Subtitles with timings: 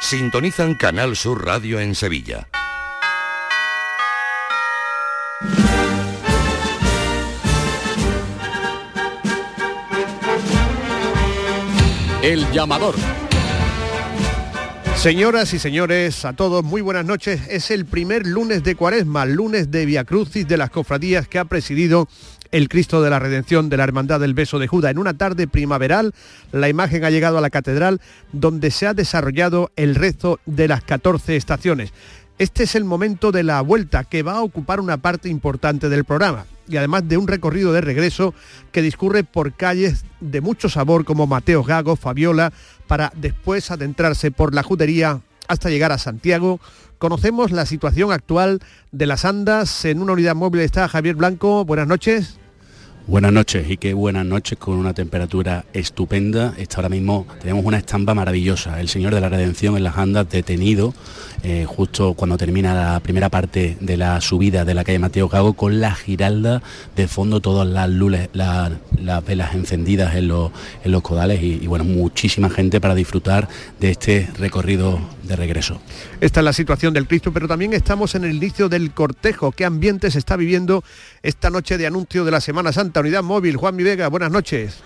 [0.00, 2.48] Sintonizan Canal Sur Radio en Sevilla.
[12.22, 12.94] El llamador.
[15.06, 17.40] Señoras y señores, a todos muy buenas noches.
[17.48, 21.44] Es el primer lunes de Cuaresma, lunes de Via Crucis de las cofradías que ha
[21.44, 22.08] presidido
[22.50, 24.90] el Cristo de la Redención de la Hermandad del Beso de Judá.
[24.90, 26.12] En una tarde primaveral,
[26.50, 28.00] la imagen ha llegado a la catedral
[28.32, 31.92] donde se ha desarrollado el rezo de las 14 estaciones.
[32.38, 36.04] Este es el momento de la vuelta que va a ocupar una parte importante del
[36.04, 38.34] programa y además de un recorrido de regreso
[38.72, 42.52] que discurre por calles de mucho sabor como Mateo Gago, Fabiola,
[42.86, 46.60] para después adentrarse por la judería hasta llegar a Santiago.
[46.98, 48.60] Conocemos la situación actual
[48.92, 49.84] de las andas.
[49.84, 51.64] En una unidad móvil está Javier Blanco.
[51.64, 52.38] Buenas noches.
[53.08, 56.54] Buenas noches y qué buenas noches con una temperatura estupenda.
[56.58, 58.80] Esta ahora mismo tenemos una estampa maravillosa.
[58.80, 60.92] El Señor de la Redención en las andas detenido
[61.44, 65.52] eh, justo cuando termina la primera parte de la subida de la calle Mateo Cago
[65.52, 66.64] con la giralda
[66.96, 70.50] de fondo, todas las luces, las velas encendidas en los,
[70.82, 73.48] en los codales y bueno, muchísima gente para disfrutar
[73.78, 75.80] de este recorrido de regreso.
[76.20, 79.52] Esta es la situación del Cristo, pero también estamos en el inicio del cortejo.
[79.52, 80.82] ¿Qué ambiente se está viviendo
[81.22, 83.00] esta noche de anuncio de la Semana Santa?
[83.00, 84.82] Unidad Móvil, Juan Mi Vega, buenas noches.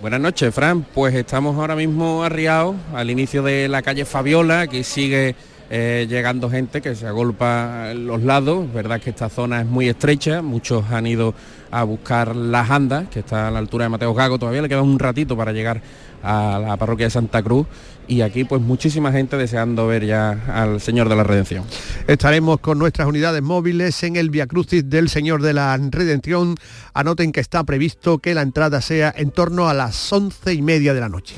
[0.00, 0.86] Buenas noches, Fran.
[0.94, 5.34] Pues estamos ahora mismo arriados al inicio de la calle Fabiola, que sigue
[5.70, 8.72] eh, llegando gente que se agolpa en los lados.
[8.72, 11.34] verdad que esta zona es muy estrecha, muchos han ido
[11.70, 14.82] a buscar las andas, que está a la altura de Mateo Gago, todavía le queda
[14.82, 15.82] un ratito para llegar
[16.22, 17.66] a la parroquia de Santa Cruz
[18.08, 21.64] y aquí pues muchísima gente deseando ver ya al Señor de la Redención.
[22.06, 26.56] Estaremos con nuestras unidades móviles en el Via Crucis del Señor de la Redención.
[26.94, 30.94] Anoten que está previsto que la entrada sea en torno a las once y media
[30.94, 31.36] de la noche.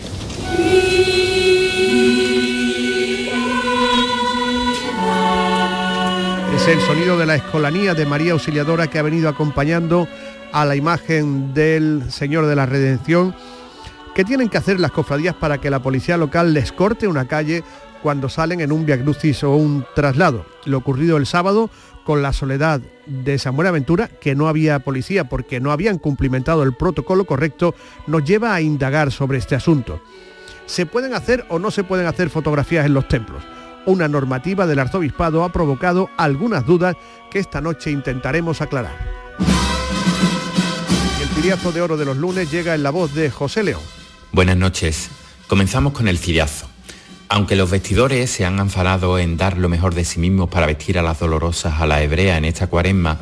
[6.55, 10.07] Es el sonido de la escolanía de María Auxiliadora que ha venido acompañando
[10.53, 13.35] a la imagen del Señor de la Redención.
[14.15, 17.63] ¿Qué tienen que hacer las cofradías para que la policía local les corte una calle
[18.03, 20.45] cuando salen en un viacrucis o un traslado?
[20.65, 21.71] Lo ocurrido el sábado
[22.05, 26.75] con la soledad de San Buenaventura, que no había policía porque no habían cumplimentado el
[26.75, 27.75] protocolo correcto,
[28.09, 30.03] nos lleva a indagar sobre este asunto.
[30.67, 33.45] ¿Se pueden hacer o no se pueden hacer fotografías en los templos?
[33.87, 36.97] Una normativa del arzobispado ha provocado algunas dudas
[37.31, 38.97] que esta noche intentaremos aclarar.
[41.23, 44.00] El tiriazo de oro de los lunes llega en la voz de José León.
[44.33, 45.11] Buenas noches.
[45.49, 46.69] Comenzamos con el ciriazo.
[47.29, 51.01] Aunque los vestidores se han enfadado en dar lo mejor de sí mismos para vestir
[51.01, 53.19] a las dolorosas a la hebrea en esta cuaresma,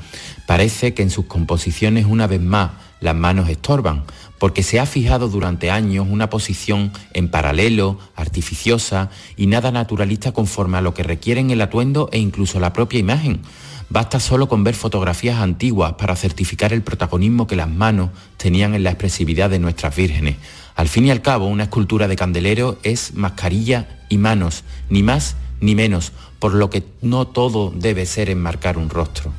[0.47, 4.05] parece que en sus composiciones una vez más las manos estorban,
[4.39, 10.77] porque se ha fijado durante años una posición en paralelo, artificiosa y nada naturalista conforme
[10.77, 13.41] a lo que requieren el atuendo e incluso la propia imagen.
[13.89, 18.85] Basta solo con ver fotografías antiguas para certificar el protagonismo que las manos tenían en
[18.85, 20.37] la expresividad de nuestras vírgenes.
[20.79, 25.35] Al fin y al cabo, una escultura de candelero es mascarilla y manos, ni más
[25.61, 29.33] ni menos, por lo que no todo debe ser enmarcar un rostro.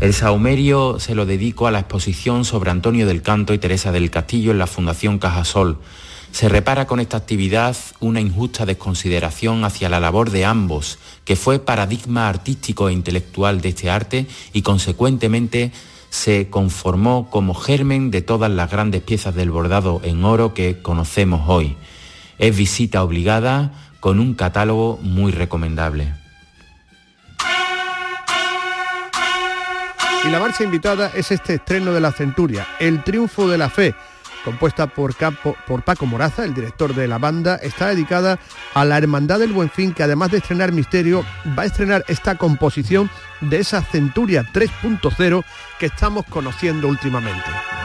[0.00, 4.10] El saumerio se lo dedico a la exposición sobre Antonio del Canto y Teresa del
[4.10, 5.78] Castillo en la Fundación Cajasol.
[6.30, 11.58] Se repara con esta actividad una injusta desconsideración hacia la labor de ambos, que fue
[11.58, 15.72] paradigma artístico e intelectual de este arte y consecuentemente
[16.10, 21.48] se conformó como germen de todas las grandes piezas del bordado en oro que conocemos
[21.48, 21.76] hoy.
[22.38, 26.14] Es visita obligada con un catálogo muy recomendable.
[30.24, 33.94] Y la marcha invitada es este estreno de la Centuria, El Triunfo de la Fe,
[34.46, 38.38] compuesta por, Campo, por Paco Moraza, el director de la banda, está dedicada
[38.74, 41.24] a la Hermandad del Buen Fin, que además de estrenar Misterio,
[41.58, 45.44] va a estrenar esta composición de esa Centuria 3.0
[45.80, 47.75] que estamos conociendo últimamente.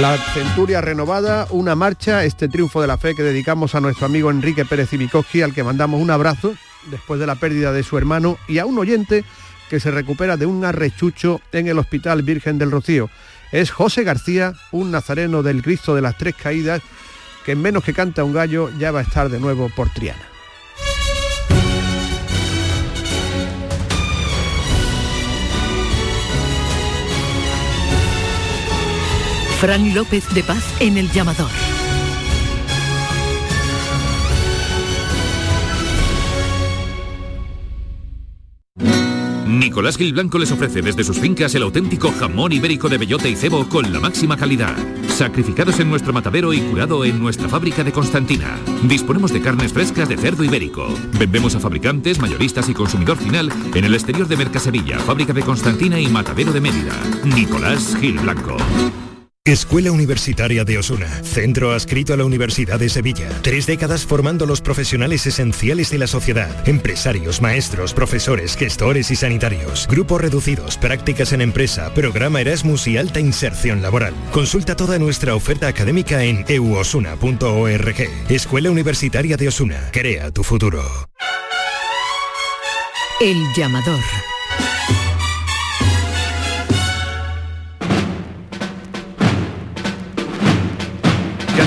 [0.00, 4.30] La centuria renovada, una marcha, este triunfo de la fe que dedicamos a nuestro amigo
[4.30, 6.54] Enrique Pérez Ibikoski, al que mandamos un abrazo
[6.88, 9.24] después de la pérdida de su hermano, y a un oyente
[9.68, 13.10] que se recupera de un arrechucho en el Hospital Virgen del Rocío.
[13.50, 16.80] Es José García, un nazareno del Cristo de las Tres Caídas,
[17.44, 20.37] que en menos que canta un gallo ya va a estar de nuevo por Triana.
[29.60, 31.50] Fran López de Paz en el llamador.
[39.48, 43.34] Nicolás Gil Blanco les ofrece desde sus fincas el auténtico jamón ibérico de bellota y
[43.34, 44.76] cebo con la máxima calidad.
[45.08, 48.56] Sacrificados en nuestro matadero y curado en nuestra fábrica de Constantina.
[48.84, 50.86] Disponemos de carnes frescas de cerdo ibérico.
[51.18, 55.98] Vendemos a fabricantes, mayoristas y consumidor final en el exterior de Mercasevilla, fábrica de Constantina
[55.98, 56.94] y matadero de Mérida.
[57.24, 58.56] Nicolás Gil Blanco.
[59.52, 63.30] Escuela Universitaria de Osuna, centro adscrito a la Universidad de Sevilla.
[63.40, 69.86] Tres décadas formando los profesionales esenciales de la sociedad, empresarios, maestros, profesores, gestores y sanitarios.
[69.88, 74.12] Grupos reducidos, prácticas en empresa, programa Erasmus y alta inserción laboral.
[74.32, 78.08] Consulta toda nuestra oferta académica en euosuna.org.
[78.28, 80.84] Escuela Universitaria de Osuna, crea tu futuro.
[83.18, 83.98] El llamador.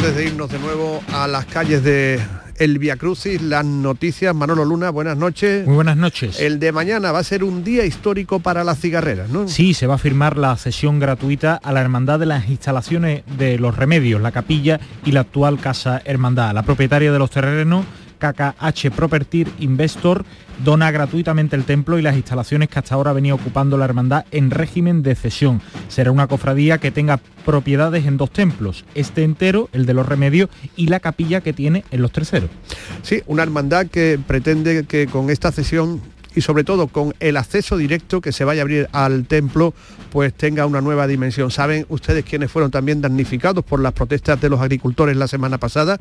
[0.02, 2.20] Antes de irnos de nuevo a las calles de
[2.58, 5.68] el Via Crucis, las noticias, Manolo Luna, buenas noches.
[5.68, 6.40] Muy buenas noches.
[6.40, 9.48] El de mañana va a ser un día histórico para las cigarreras, ¿no?
[9.48, 13.60] Sí, se va a firmar la cesión gratuita a la Hermandad de las instalaciones de
[13.60, 16.56] los remedios, la capilla y la actual Casa Hermandad.
[16.56, 17.86] La propietaria de los terrenos
[18.22, 20.24] KKH Property Investor
[20.64, 24.52] dona gratuitamente el templo y las instalaciones que hasta ahora venía ocupando la hermandad en
[24.52, 25.62] régimen de cesión.
[25.88, 30.50] Será una cofradía que tenga propiedades en dos templos, este entero, el de los remedios,
[30.76, 32.52] y la capilla que tiene en los terceros.
[33.02, 36.00] Sí, una hermandad que pretende que con esta cesión
[36.36, 39.74] y sobre todo con el acceso directo que se vaya a abrir al templo,
[40.12, 41.52] pues tenga una nueva dimensión.
[41.52, 46.00] ¿Saben ustedes quiénes fueron también damnificados por las protestas de los agricultores la semana pasada?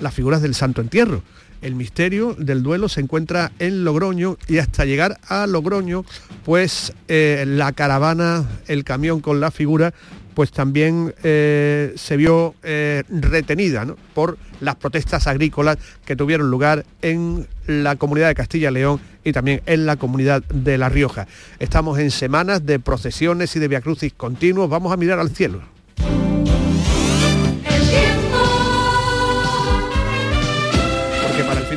[0.00, 1.22] Las figuras del Santo Entierro.
[1.60, 6.04] El misterio del duelo se encuentra en Logroño y hasta llegar a Logroño,
[6.44, 9.92] pues eh, la caravana, el camión con la figura,
[10.34, 13.84] pues también eh, se vio eh, retenida
[14.14, 19.32] por las protestas agrícolas que tuvieron lugar en la comunidad de Castilla y León y
[19.32, 21.26] también en la comunidad de La Rioja.
[21.58, 24.70] Estamos en semanas de procesiones y de viacrucis continuos.
[24.70, 25.77] Vamos a mirar al cielo.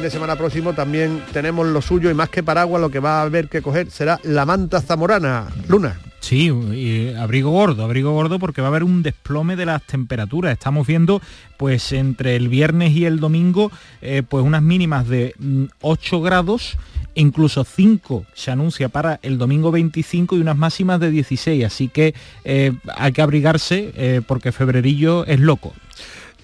[0.02, 3.22] De semana próximo también tenemos lo suyo y más que paraguas lo que va a
[3.22, 5.48] haber que coger será la manta zamorana.
[5.68, 6.00] Luna.
[6.20, 10.54] Sí, y abrigo gordo, abrigo gordo porque va a haber un desplome de las temperaturas.
[10.54, 11.22] Estamos viendo
[11.58, 13.72] pues entre el viernes y el domingo
[14.02, 15.36] eh, pues unas mínimas de
[15.82, 16.78] 8 mm, grados
[17.14, 22.16] incluso 5 se anuncia para el domingo 25 y unas máximas de 16, así que
[22.46, 25.74] eh, hay que abrigarse eh, porque febrerillo es loco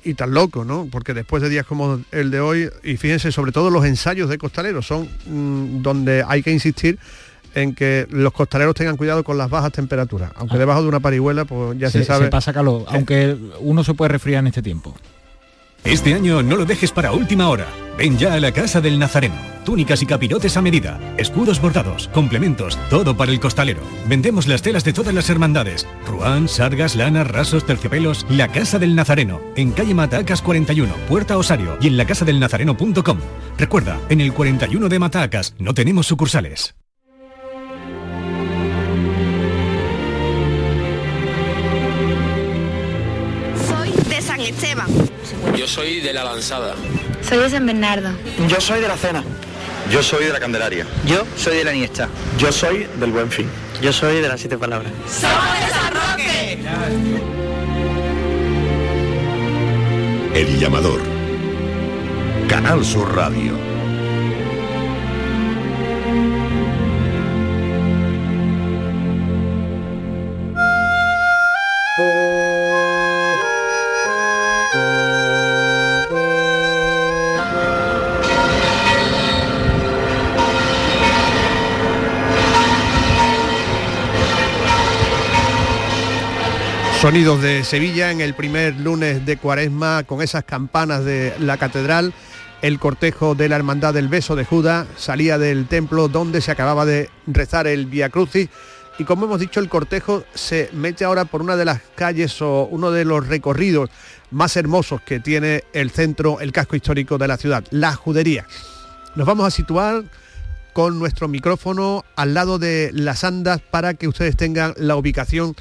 [0.07, 0.87] y tan loco, ¿no?
[0.91, 4.37] Porque después de días como el de hoy, y fíjense, sobre todo los ensayos de
[4.37, 6.97] costaleros son mm, donde hay que insistir
[7.55, 10.31] en que los costaleros tengan cuidado con las bajas temperaturas.
[10.35, 10.59] Aunque Ah.
[10.59, 12.25] debajo de una parihuela, pues ya se, se, sabe.
[12.25, 14.95] se pasa calor, aunque uno se puede resfriar en este tiempo.
[15.87, 17.65] Este año no lo dejes para última hora.
[17.97, 19.35] Ven ya a la Casa del Nazareno.
[19.63, 23.79] Túnicas y capirotes a medida, escudos bordados, complementos, todo para el costalero.
[24.05, 25.87] Vendemos las telas de todas las hermandades.
[26.05, 28.25] Ruán, sargas, lanas, rasos, terciopelos.
[28.29, 33.19] La Casa del Nazareno, en calle Matacas 41, Puerta Osario y en lacasadelnazareno.com.
[33.57, 36.75] Recuerda, en el 41 de Matacas no tenemos sucursales.
[43.69, 45.16] Soy de San Esteban.
[45.55, 46.75] Yo soy de la lanzada.
[47.27, 48.09] Soy de San Bernardo.
[48.47, 49.23] Yo soy de la cena.
[49.91, 50.85] Yo soy de la Candelaria.
[51.05, 52.09] Yo soy de la Iniesta.
[52.37, 53.49] Yo soy del Buen Fin.
[53.81, 54.91] Yo soy de las siete palabras.
[55.09, 56.57] ¡Somos de San Roque!
[60.33, 61.01] El llamador.
[62.47, 63.76] Canal Sur Radio.
[87.07, 92.13] Sonidos de Sevilla en el primer lunes de Cuaresma con esas campanas de la catedral.
[92.61, 96.83] El cortejo de la Hermandad del Beso de Judas salía del templo donde se acababa
[96.85, 98.49] de rezar el Via Crucis
[98.99, 102.65] y como hemos dicho el cortejo se mete ahora por una de las calles o
[102.65, 103.89] uno de los recorridos
[104.29, 108.45] más hermosos que tiene el centro, el casco histórico de la ciudad, la judería.
[109.15, 110.03] Nos vamos a situar
[110.73, 115.55] con nuestro micrófono al lado de las andas para que ustedes tengan la ubicación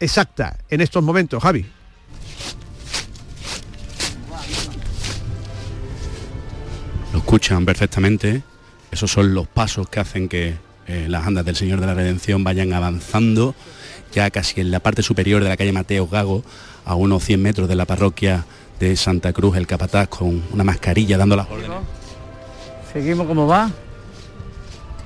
[0.00, 1.42] exacta en estos momentos.
[1.42, 1.66] Javi.
[7.12, 8.42] Lo escuchan perfectamente.
[8.90, 12.44] Esos son los pasos que hacen que eh, las andas del Señor de la Redención
[12.44, 13.54] vayan avanzando
[14.14, 16.44] ya casi en la parte superior de la calle Mateo Gago,
[16.84, 18.44] a unos 100 metros de la parroquia
[18.78, 21.78] de Santa Cruz, el capataz con una mascarilla dando las órdenes.
[22.92, 23.70] Seguimos como va.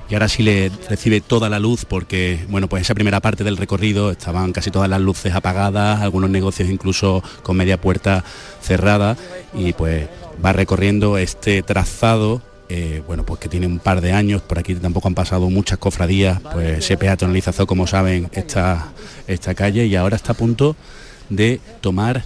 [0.09, 3.57] Y ahora sí le recibe toda la luz porque, bueno, pues esa primera parte del
[3.57, 8.23] recorrido estaban casi todas las luces apagadas, algunos negocios incluso con media puerta
[8.61, 9.17] cerrada
[9.53, 10.07] y pues
[10.43, 14.75] va recorriendo este trazado eh, bueno, pues que tiene un par de años, por aquí
[14.75, 18.89] tampoco han pasado muchas cofradías, pues se peatonalizó, como saben, esta,
[19.25, 20.75] esta calle y ahora está a punto
[21.29, 22.23] de tomar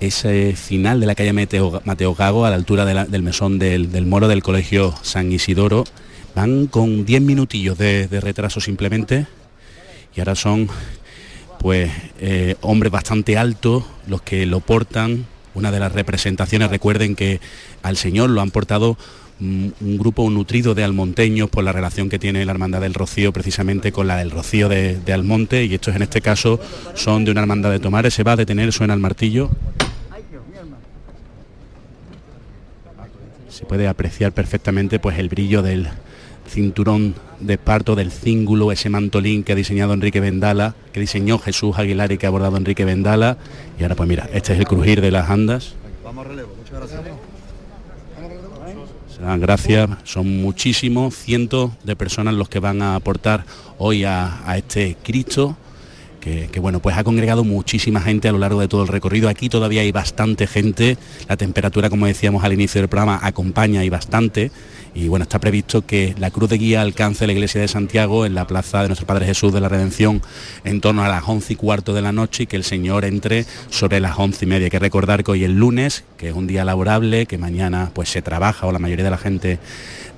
[0.00, 4.26] ese final de la calle Mateo, Mateo Gago a la altura del mesón del, moro
[4.26, 5.84] del colegio San Isidoro.
[6.34, 9.26] Van con 10 minutillos de, retraso simplemente
[10.14, 10.68] y ahora son
[11.60, 15.26] pues eh, hombres bastante altos los que lo portan.
[15.54, 17.40] Una de las representaciones, recuerden que
[17.82, 18.98] al Señor lo han portado
[19.40, 23.90] un grupo nutrido de almonteños por la relación que tiene la Hermandad del Rocío precisamente
[23.90, 26.60] con la del Rocío de, Almonte y estos en este caso
[26.94, 28.14] son de una Hermandad de Tomares.
[28.14, 29.50] Se va a detener, suena el martillo.
[33.48, 35.88] Se puede apreciar perfectamente pues el brillo del
[36.46, 41.78] cinturón de esparto del cíngulo, ese mantolín que ha diseñado Enrique Vendala, que diseñó Jesús
[41.78, 43.36] Aguilar y que ha abordado Enrique Vendala.
[43.78, 45.74] Y ahora pues mira, este es el crujir de las andas.
[46.04, 47.00] Vamos a relevo, muchas gracias
[49.38, 53.44] gracias, son muchísimos, cientos de personas los que van a aportar
[53.78, 55.56] hoy a, este Cristo.
[56.20, 59.28] Que, que, bueno, pues ha congregado muchísima gente a lo largo de todo el recorrido.
[59.28, 60.96] Aquí todavía hay bastante gente.
[61.28, 64.50] La temperatura, como decíamos al inicio del programa, acompaña y bastante
[64.94, 68.34] y bueno, está previsto que la cruz de guía alcance la iglesia de Santiago en
[68.34, 70.22] la plaza de nuestro Padre Jesús de la Redención
[70.62, 73.44] en torno a las once y cuarto de la noche y que el Señor entre
[73.70, 74.66] sobre las once y media.
[74.66, 78.08] Hay que recordar que hoy es lunes, que es un día laborable, que mañana pues
[78.08, 79.58] se trabaja o la mayoría de la gente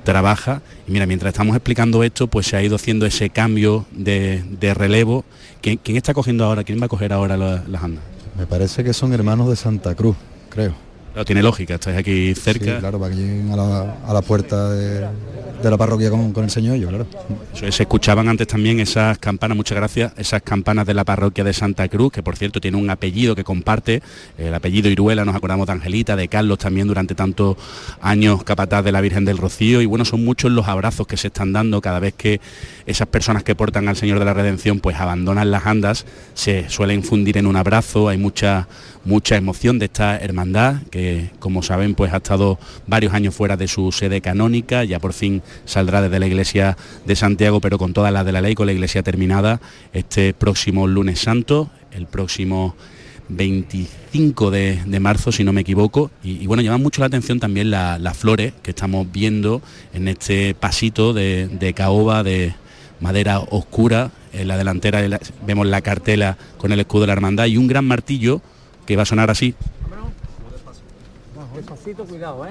[0.04, 0.60] trabaja.
[0.86, 5.24] Y mira, mientras estamos explicando esto, pues se ha ido haciendo ese cambio de, relevo.
[5.62, 6.64] ¿Quién, está cogiendo ahora?
[6.64, 8.04] ¿Quién va a coger ahora las andas?
[8.38, 10.16] Me parece que son hermanos de Santa Cruz,
[10.50, 10.86] creo
[11.24, 12.74] tiene lógica, estáis aquí cerca.
[12.74, 15.06] Sí, claro, para que lleguen a la, puerta de,
[15.62, 17.06] la parroquia con, el Señor yo, claro.
[17.54, 21.88] se escuchaban antes también esas campanas, muchas gracias, esas campanas de la parroquia de Santa
[21.88, 24.02] Cruz, que por cierto tiene un apellido que comparte,
[24.38, 27.56] el apellido Iruela, nos acordamos de Angelita, de Carlos también durante tantos
[28.00, 31.28] años capataz de la Virgen del Rocío, y bueno, son muchos los abrazos que se
[31.28, 32.40] están dando cada vez que
[32.86, 37.02] esas personas que portan al Señor de la Redención pues abandonan las andas, se suelen
[37.02, 38.68] fundir en un abrazo, hay mucha
[39.06, 43.68] mucha emoción de esta hermandad que como saben pues ha estado varios años fuera de
[43.68, 48.12] su sede canónica, ya por fin saldrá desde la iglesia de Santiago pero con todas
[48.12, 49.60] las de la ley, con la iglesia terminada
[49.92, 52.74] este próximo lunes santo, el próximo
[53.28, 56.10] 25 de, marzo, si no me equivoco.
[56.22, 61.12] Y, bueno, llaman mucho la atención también las flores que estamos viendo en este pasito
[61.12, 62.54] de, caoba de
[63.00, 64.12] madera oscura.
[64.32, 65.00] En la delantera
[65.46, 68.42] vemos la cartela con el escudo de la hermandad y un gran martillo
[68.86, 69.54] que va a sonar así.
[71.54, 72.50] Despacito, cuidado, ¿eh?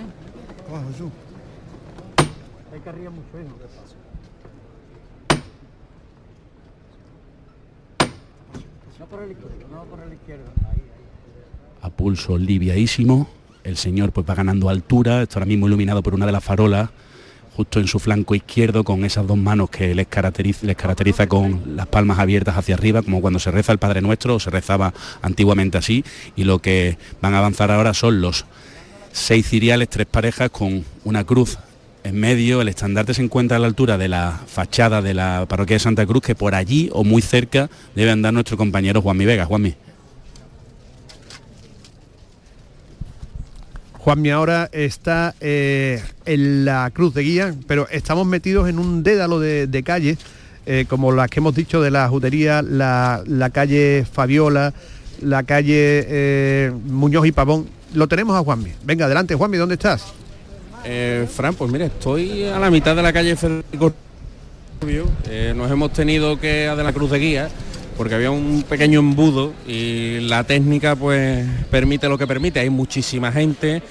[2.73, 3.55] Hay que arriba mucho, hijo.
[8.99, 10.45] No por el izquierdo, no por el izquierdo.
[10.61, 10.81] Ahí, ahí.
[11.81, 13.27] A pulso liviaísimo,
[13.63, 16.89] el señor pues va ganando altura, está ahora mismo iluminado por una de las farolas
[17.55, 21.75] justo en su flanco izquierdo con esas dos manos que les caracteriza, les caracteriza con
[21.75, 24.93] las palmas abiertas hacia arriba, como cuando se reza el Padre Nuestro, o se rezaba
[25.21, 26.03] antiguamente así,
[26.35, 28.45] y lo que van a avanzar ahora son los
[29.11, 31.57] seis ciriales, tres parejas con una cruz
[32.03, 35.77] en medio, el estandarte se encuentra a la altura de la fachada de la parroquia
[35.77, 39.45] de Santa Cruz, que por allí o muy cerca debe andar nuestro compañero Juanmi Vega.
[39.45, 39.73] Juanmi.
[44.05, 49.39] Juanmi ahora está eh, en la cruz de guía, pero estamos metidos en un dédalo
[49.39, 50.15] de, calle,
[50.67, 54.75] eh, como las que hemos dicho de la judería, la, calle Fabiola,
[55.23, 57.65] la calle eh, Muñoz y Pavón.
[57.95, 58.73] Lo tenemos a Juanmi.
[58.83, 60.13] Venga, adelante, Juanmi, ¿dónde estás?
[61.35, 63.91] Fran, pues mire, estoy a la mitad de la calle Federico
[65.55, 67.49] nos hemos tenido que a de la cruz de guía
[67.97, 73.31] porque había un pequeño embudo y la técnica pues permite lo que permite, hay muchísima
[73.31, 73.81] gente,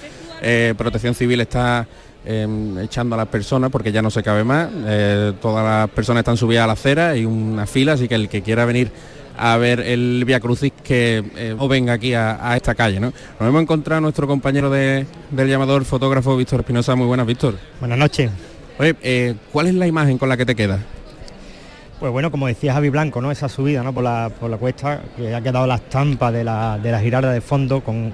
[0.43, 1.87] eh, Protección Civil está
[2.27, 4.69] em, echando a las personas porque ya no se cabe más.
[4.87, 8.29] Eh, todas las personas están subidas a la acera y una fila, así que el
[8.29, 8.91] que quiera venir
[9.37, 13.01] a ver el Via Crucis que eh, o venga aquí a, a esta calle.
[13.01, 13.13] ¿no?
[13.41, 16.95] Nos hemos encontrado a nuestro compañero de- del llamador fotógrafo Víctor Espinosa.
[16.95, 17.57] Muy buenas, Víctor.
[17.81, 18.31] Buenas noches.
[18.79, 20.81] Oye, ¿cuál es la imagen con la que te quedas?
[22.05, 23.31] Pues bueno, como decía Javi Blanco, ¿no?
[23.31, 23.95] Esa subida ¿no?
[23.95, 27.33] por, la, por la cuesta, que ha quedado la estampa de la, de la girarda
[27.33, 28.13] de fondo con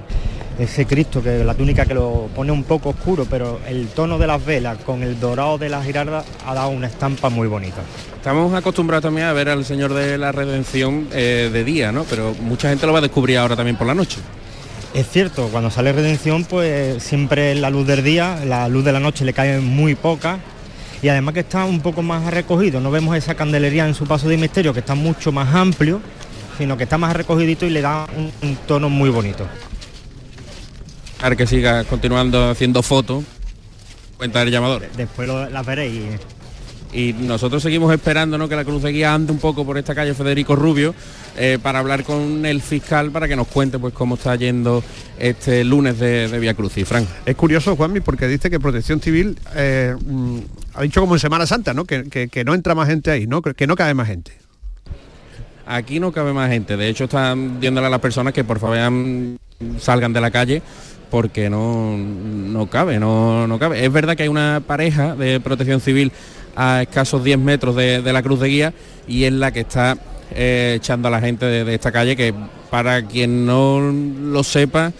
[0.61, 4.29] ese Cristo, que la túnica que lo pone un poco oscuro, pero el tono de
[4.29, 7.83] las velas con el dorado de la girarda ha dado una estampa muy bonita.
[8.15, 12.05] Estamos acostumbrados también a ver al Señor de la Redención eh, de día, ¿no?
[12.05, 14.21] Pero mucha gente lo va a descubrir ahora también por la noche.
[14.95, 19.01] Es cierto, cuando sale Redención, pues siempre la luz del día, la luz de la
[19.01, 20.39] noche le cae muy poca
[21.03, 24.29] y además que está un poco más recogido, no vemos esa candelería en su paso
[24.29, 26.01] de misterio que está mucho más amplio,
[26.59, 29.47] sino que está más recogidito y le da un, un tono muy bonito.
[31.23, 33.25] A ver que siga continuando haciendo fotos.
[34.17, 34.85] Cuenta el llamador.
[34.97, 36.03] Después lo- las veréis.
[36.93, 38.49] Y nosotros seguimos esperando ¿no?
[38.49, 40.93] que la cruz de guía ande un poco por esta calle Federico Rubio
[41.37, 44.83] eh, para hablar con el fiscal para que nos cuente pues cómo está yendo
[45.17, 46.77] este lunes de, de Vía Cruz.
[46.79, 47.07] Y Frank.
[47.25, 50.39] Es curioso, Juanmi, porque dice que Protección Civil eh, mm,
[50.81, 51.85] ha dicho como en Semana Santa, ¿no?
[51.85, 53.43] Que, que- no entra más gente ahí, ¿no?
[53.43, 54.33] Que, no cabe más gente.
[55.67, 56.77] Aquí no cabe más gente.
[56.77, 58.79] De hecho, están viéndole a las personas que por favor
[59.79, 60.63] salgan de la calle
[61.11, 63.85] porque no, no cabe, no, no cabe.
[63.85, 66.13] Es verdad que hay una pareja de protección civil
[66.57, 68.75] a escasos 10 metros de, de la cruz de guía
[69.07, 69.99] y es la que está
[70.33, 72.33] eh, echando a la gente de, de esta calle que
[72.71, 74.93] para quien no lo sepa,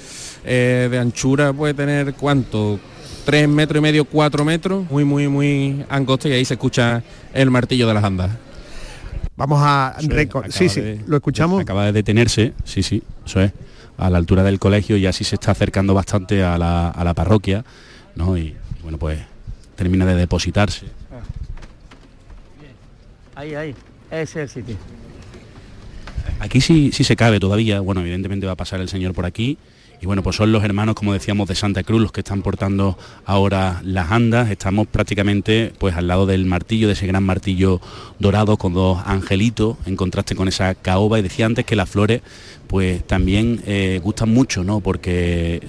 [0.45, 2.79] eh, de anchura puede tener cuánto,
[3.25, 7.51] 3 metros y medio, 4 metros, muy, muy, muy angosto y ahí se escucha el
[7.51, 8.31] martillo de las andas.
[9.37, 9.97] Vamos a...
[10.01, 11.61] reco- sí, sí, lo escuchamos.
[11.63, 13.53] Acaba de detenerse, sí, sí, eso es,
[13.97, 17.15] a la altura del colegio y así se está acercando bastante a la, a la
[17.15, 17.65] parroquia,
[18.17, 18.37] ¿no?
[18.37, 19.19] Y, y bueno, pues
[19.77, 20.87] termina de depositarse.
[23.35, 23.75] Ahí, ahí.
[24.11, 24.77] Ese es el sitio.
[26.41, 29.57] Aquí sí, sí se cabe todavía, bueno, evidentemente va a pasar el señor por aquí.
[30.03, 32.97] Y bueno, pues son los hermanos, como decíamos, de Santa Cruz los que están portando
[33.27, 34.51] ahora las andas.
[34.51, 37.83] Estamos prácticamente pues al lado del martillo, de ese gran martillo
[38.19, 41.19] dorado con dos angelitos, en contraste con esa caoba.
[41.19, 42.23] Y decía antes que las flores
[42.67, 44.81] pues también eh, gustan mucho, ¿no?
[44.81, 45.61] Porque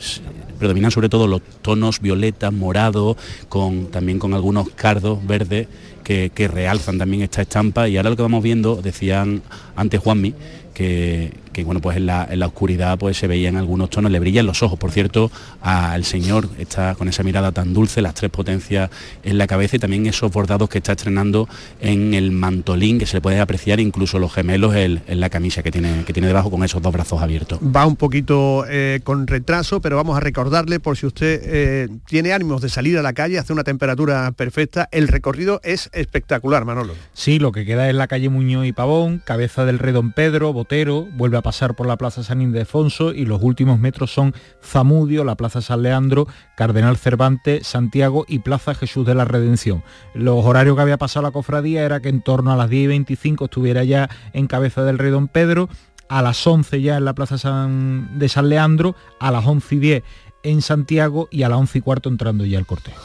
[0.60, 3.18] predominan sobre todo los tonos violetas, morados,
[3.50, 5.68] con, también con algunos cardos verdes
[6.06, 7.90] que, que realzan también esta estampa.
[7.90, 9.42] Y ahora lo que vamos viendo, decían
[9.76, 10.36] antes Juanmi,
[10.74, 14.20] que, que, bueno pues en la, en la oscuridad pues se veían algunos tonos, le
[14.20, 18.32] brillan los ojos, por cierto, al señor está con esa mirada tan dulce, las tres
[18.32, 18.90] potencias
[19.24, 21.48] en la cabeza y también esos bordados que está estrenando
[21.80, 25.64] en el mantolín, que se le puede apreciar incluso los gemelos en, en la camisa
[25.64, 27.60] que tiene, que tiene debajo con esos dos brazos abiertos.
[27.60, 32.34] Va un poquito eh, con retraso, pero vamos a recordarle por si usted eh, tiene
[32.34, 36.94] ánimos de salir a la calle, hace una temperatura perfecta, el recorrido es espectacular, Manolo.
[37.14, 40.54] Sí, lo que queda es la calle Muñoz y Pavón, cabeza del Rey Don Pedro,
[40.54, 45.24] Botero, vuelve a pasar por la Plaza San Ildefonso y los últimos metros son Zamudio,
[45.24, 46.28] la Plaza San Leandro,
[46.58, 49.84] Cardenal Cervantes, Santiago y Plaza Jesús de la Redención.
[50.14, 52.88] Los horarios que había pasado la cofradía era que en torno a las 10 y
[52.88, 55.70] 25 estuviera ya en cabeza del Rey Don Pedro,
[56.10, 59.80] a las 11 ya en la Plaza San- de San Leandro, a las 11 y
[59.80, 60.04] 10
[60.44, 63.02] en Santiago y a las 11 y cuarto entrando ya el cortejo.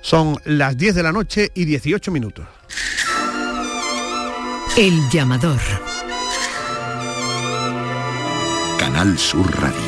[0.00, 2.44] Son las 10 de la noche y 18 minutos.
[4.76, 5.60] El llamador.
[8.84, 9.80] Canal Sur Radio.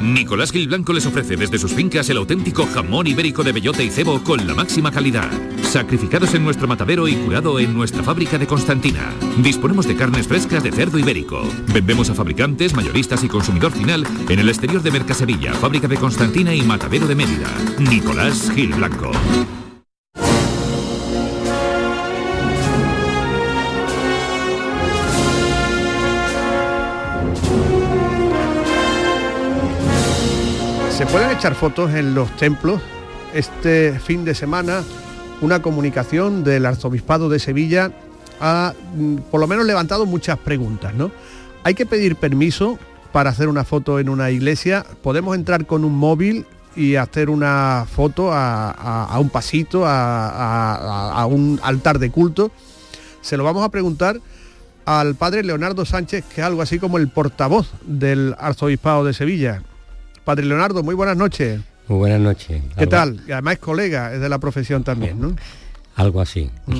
[0.00, 3.90] Nicolás Gil Blanco les ofrece desde sus fincas el auténtico jamón ibérico de bellota y
[3.90, 5.30] cebo con la máxima calidad.
[5.62, 9.12] Sacrificados en nuestro matadero y curado en nuestra fábrica de Constantina.
[9.42, 11.42] Disponemos de carnes frescas de cerdo ibérico.
[11.74, 16.54] Vendemos a fabricantes, mayoristas y consumidor final en el exterior de Mercasevilla, fábrica de Constantina
[16.54, 17.50] y matadero de Mérida.
[17.78, 19.12] Nicolás Gil Blanco.
[31.02, 32.80] Se pueden echar fotos en los templos.
[33.34, 34.84] Este fin de semana,
[35.40, 37.90] una comunicación del Arzobispado de Sevilla
[38.40, 41.10] ha mm, por lo menos levantado muchas preguntas, ¿no?
[41.64, 42.78] Hay que pedir permiso
[43.10, 44.86] para hacer una foto en una iglesia.
[45.02, 51.58] Podemos entrar con un móvil y hacer una foto a, un pasito, a- a un
[51.64, 52.52] altar de culto.
[53.22, 54.20] Se lo vamos a preguntar
[54.84, 59.62] al padre Leonardo Sánchez, que es algo así como el portavoz del Arzobispado de Sevilla.
[60.24, 61.60] Padre Leonardo, muy buenas noches.
[61.88, 62.62] Muy buenas noches.
[62.76, 63.20] ¿Qué Algo- tal?
[63.26, 65.34] Y además es colega, es de la profesión también, ¿no?
[65.96, 66.50] Algo así.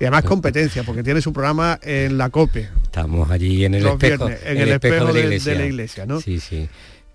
[0.00, 2.68] Y además competencia, porque tiene su programa en la COPE.
[2.84, 6.20] Estamos allí en el Los espejo, viernes, en el espejo de- de la iglesia, ¿no?
[6.20, 6.68] Sí, sí.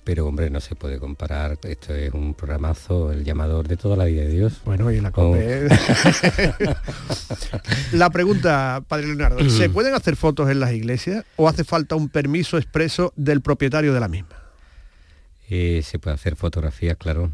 [0.03, 1.57] pero hombre, no se puede comparar.
[1.63, 4.61] Esto es un programazo, el llamador de toda la vida de Dios.
[4.63, 5.13] Bueno, y la Oh.
[5.13, 5.67] COPE.
[7.93, 9.49] la pregunta, Padre Leonardo.
[9.49, 13.93] ¿se pueden hacer fotos en las iglesias o hace falta un permiso expreso del propietario
[13.95, 14.29] de la misma?
[15.49, 17.31] Eh, se puede hacer fotografías, claro.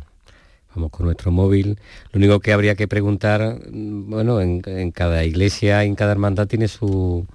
[0.76, 1.78] Vamos con nuestro móvil.
[2.12, 6.68] Lo único que habría que preguntar, mm, bueno, en, cada iglesia, en cada hermandad tiene
[6.68, 7.26] su,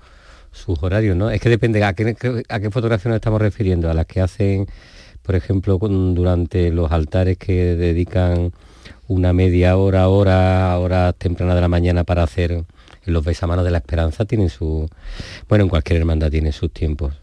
[0.52, 1.30] sus horarios, ¿no?
[1.30, 2.16] Es que depende a qué,
[2.48, 4.66] a qué fotografía nos estamos refiriendo, a las que hacen,
[5.22, 8.52] por ejemplo, durante los altares que dedican
[9.08, 12.64] una media hora, hora, hora temprana de la mañana para hacer
[13.04, 14.88] los besamanos de la esperanza, tienen su,
[15.48, 17.14] bueno, en cualquier hermandad tiene sus tiempos.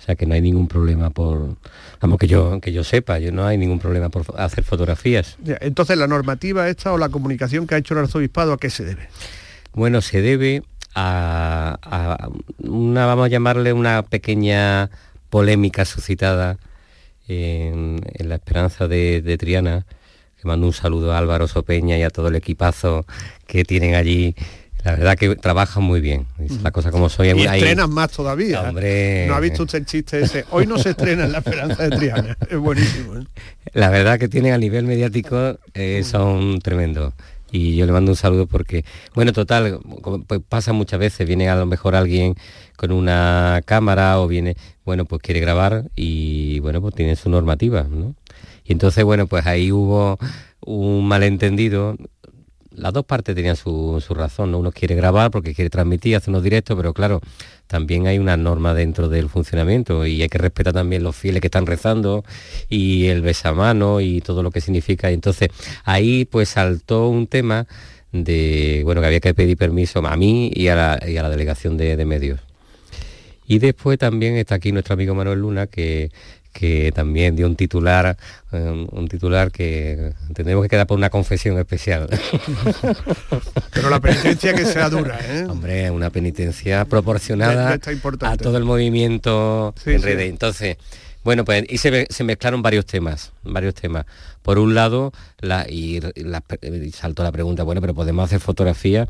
[0.00, 1.56] O sea que no hay ningún problema por,
[2.00, 5.36] vamos que yo que yo sepa, yo no hay ningún problema por hacer fotografías.
[5.60, 8.84] Entonces, ¿la normativa esta o la comunicación que ha hecho el arzobispado a qué se
[8.84, 9.08] debe?
[9.74, 10.62] Bueno, se debe
[10.94, 12.28] a, a
[12.66, 14.90] una, vamos a llamarle una pequeña
[15.28, 16.56] polémica suscitada
[17.28, 19.86] en, en la esperanza de, de Triana,
[20.40, 23.04] que mando un saludo a Álvaro Sopeña y a todo el equipazo
[23.46, 24.34] que tienen allí.
[24.84, 26.26] La verdad que trabajan muy bien,
[26.62, 27.28] la cosa como soy.
[27.28, 28.62] Y estrenan más todavía.
[28.62, 29.26] Hombre.
[29.28, 30.44] ¿No ha visto usted el chiste ese?
[30.50, 32.36] Hoy no se estrena en la esperanza de Triana.
[32.48, 33.16] Es buenísimo.
[33.16, 33.24] ¿eh?
[33.72, 37.12] La verdad que tienen a nivel mediático eh, son tremendos.
[37.52, 39.80] Y yo le mando un saludo porque, bueno, total,
[40.26, 42.36] pues pasa muchas veces, viene a lo mejor alguien
[42.76, 47.86] con una cámara o viene, bueno, pues quiere grabar y, bueno, pues tiene su normativa,
[47.90, 48.14] ¿no?
[48.64, 50.18] Y entonces, bueno, pues ahí hubo
[50.60, 51.96] un malentendido.
[52.72, 54.58] Las dos partes tenían su, su razón, ¿no?
[54.58, 57.20] Uno quiere grabar porque quiere transmitir, hacer unos directos, pero claro,
[57.66, 61.48] también hay una norma dentro del funcionamiento y hay que respetar también los fieles que
[61.48, 62.24] están rezando
[62.68, 65.10] y el besamano y todo lo que significa.
[65.10, 65.48] Entonces,
[65.84, 67.66] ahí pues saltó un tema
[68.12, 72.04] de, bueno, que había que pedir permiso a mí y a la, delegación de, de
[72.04, 72.40] medios.
[73.46, 76.10] Y después también está aquí nuestro amigo Manuel Luna, que,
[76.52, 78.16] que también dio un titular,
[78.52, 82.08] eh, un titular que tendremos que quedar por una confesión especial.
[83.72, 85.46] Pero la penitencia que sea dura, ¿eh?
[85.48, 90.04] Hombre, una penitencia proporcionada de a todo el movimiento Sí, en sí.
[90.04, 90.30] redes.
[90.30, 90.76] Entonces,
[91.22, 94.06] bueno, pues y se, me- se mezclaron varios temas, varios temas.
[94.42, 99.08] Por un lado, la, y, la- y saltó la pregunta, bueno, pero podemos hacer fotografías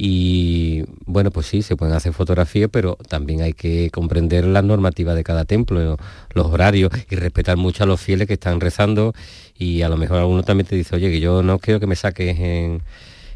[0.00, 5.16] y bueno, pues sí, se pueden hacer fotografías, pero también hay que comprender las normativas
[5.16, 5.96] de cada templo,
[6.32, 9.12] los horarios y respetar mucho a los fieles que están rezando
[9.58, 11.96] y a lo mejor alguno también te dice, oye, que yo no quiero que me
[11.96, 12.82] saques en,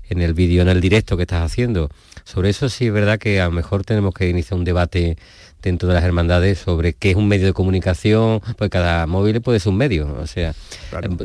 [0.09, 1.90] en el vídeo, en el directo que estás haciendo.
[2.22, 5.16] Sobre eso sí es verdad que a lo mejor tenemos que iniciar un debate
[5.62, 9.59] dentro de las hermandades sobre qué es un medio de comunicación, pues cada móvil puede
[9.59, 10.55] ser un medio, o sea,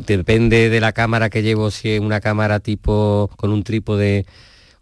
[0.08, 4.26] depende de la cámara que llevo, si es una cámara tipo con un trípode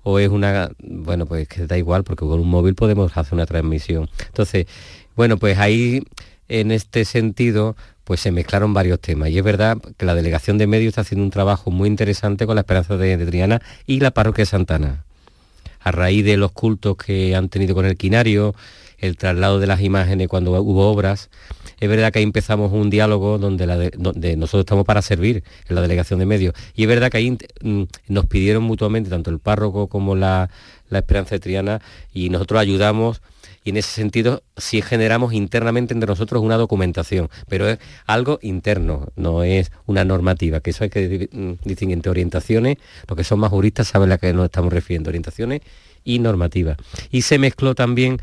[0.08, 3.48] o es una, bueno, pues que da igual, porque con un móvil podemos hacer una
[3.48, 4.08] transmisión.
[4.28, 4.68] Entonces,
[5.16, 6.04] bueno, pues ahí,
[6.48, 9.32] en este sentido, pues se mezclaron varios temas.
[9.32, 12.54] Y es verdad que la Delegación de Medios está haciendo un trabajo muy interesante con
[12.54, 15.06] la Esperanza de, de Triana y la Parroquia de Santana.
[15.80, 18.54] A raíz de los cultos que han tenido con el quinario,
[19.00, 21.30] el traslado de las imágenes cuando hubo obras,
[21.80, 25.44] es verdad que ahí empezamos un diálogo donde, la de- donde nosotros estamos para servir
[25.68, 26.54] en la delegación de medios.
[26.76, 30.50] Y es verdad que ahí mm, nos pidieron mutuamente, tanto el párroco como la,
[30.90, 31.82] la Esperanza de Triana,
[32.14, 33.22] y nosotros ayudamos
[33.64, 39.08] y en ese sentido sí generamos internamente entre nosotros una documentación, pero es algo interno,
[39.16, 42.78] no es una normativa, que eso hay que mm, distinguir entre orientaciones,
[43.08, 45.62] los que son más juristas saben a qué nos estamos refiriendo, orientaciones
[46.04, 46.78] y normativas.
[47.10, 48.20] Y se mezcló también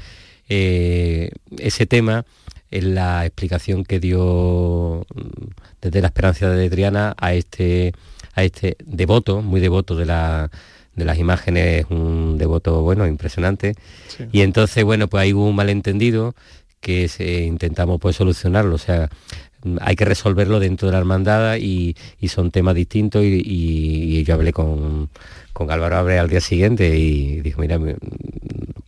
[0.55, 2.25] eh, ese tema
[2.71, 5.21] en la explicación que dio mm,
[5.81, 7.93] desde la Esperanza de Triana a este,
[8.35, 10.51] a este devoto, muy devoto de la
[10.95, 13.75] de las imágenes, un devoto bueno, impresionante.
[14.31, 16.35] Y entonces, bueno, pues hubo un malentendido
[16.83, 18.75] que se, intentamos pues solucionarlo.
[18.75, 19.09] O sea,
[19.65, 24.19] mm, hay que resolverlo dentro de la hermandad y, y son temas distintos y, y-
[24.19, 25.09] y yo hablé con,
[25.55, 27.79] con Álvaro Abre al día siguiente y dijo, mira,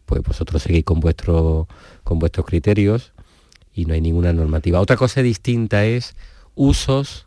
[0.07, 1.69] pues vosotros seguís con, vuestro,
[2.03, 3.13] con vuestros criterios
[3.73, 4.81] y no hay ninguna normativa.
[4.81, 6.15] Otra cosa distinta es
[6.55, 7.27] usos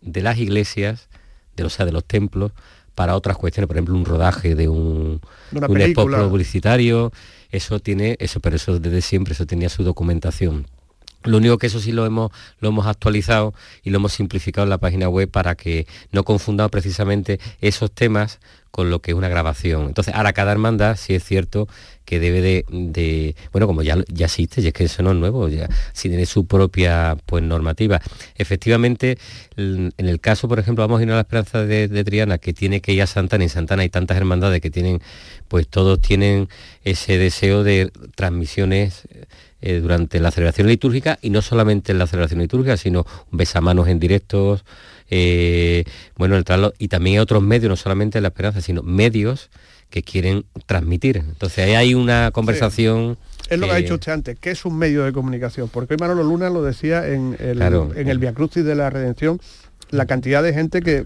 [0.00, 1.08] de las iglesias,
[1.56, 2.52] de, o sea, de los templos,
[2.94, 5.20] para otras cuestiones, por ejemplo, un rodaje de un,
[5.50, 6.28] De una un spot película.
[6.28, 7.12] publicitario,
[7.50, 10.66] eso tiene, eso, pero eso desde siempre, eso tenía su documentación.
[11.24, 12.30] Lo único que eso sí lo hemos,
[12.60, 16.70] lo hemos actualizado y lo hemos simplificado en la página web para que no confundamos
[16.70, 18.40] precisamente esos temas
[18.72, 19.86] con lo que es una grabación.
[19.86, 21.68] Entonces, ahora cada hermandad sí es cierto
[22.06, 25.48] que debe de, bueno, como ya, ya existe, y es que eso no es nuevo,
[25.48, 28.00] ya tiene su propia pues normativa.
[28.34, 29.18] Efectivamente,
[29.56, 32.54] en el caso, por ejemplo, vamos a ir a la Esperanza de, de Triana, que
[32.54, 35.02] tiene que ir a Santana, y en Santana hay tantas hermandades que tienen,
[35.48, 36.48] pues todos tienen
[36.82, 39.06] ese deseo de transmisiones
[39.62, 44.00] eh, durante la celebración litúrgica y no solamente en la celebración litúrgica, sino besamanos en
[44.00, 44.64] directos,
[45.08, 45.84] eh,
[46.16, 49.50] bueno, el traslo, y también hay otros medios, no solamente la esperanza, sino medios
[49.88, 51.18] que quieren transmitir.
[51.18, 53.16] Entonces ahí hay una conversación...
[53.48, 55.98] Es lo que ha dicho usted antes, que es un medio de comunicación, porque hoy
[56.00, 57.90] Manolo Luna lo decía en el, Claro.
[57.94, 59.40] en el Via Crucis de la Redención,
[59.90, 61.04] la cantidad de gente que,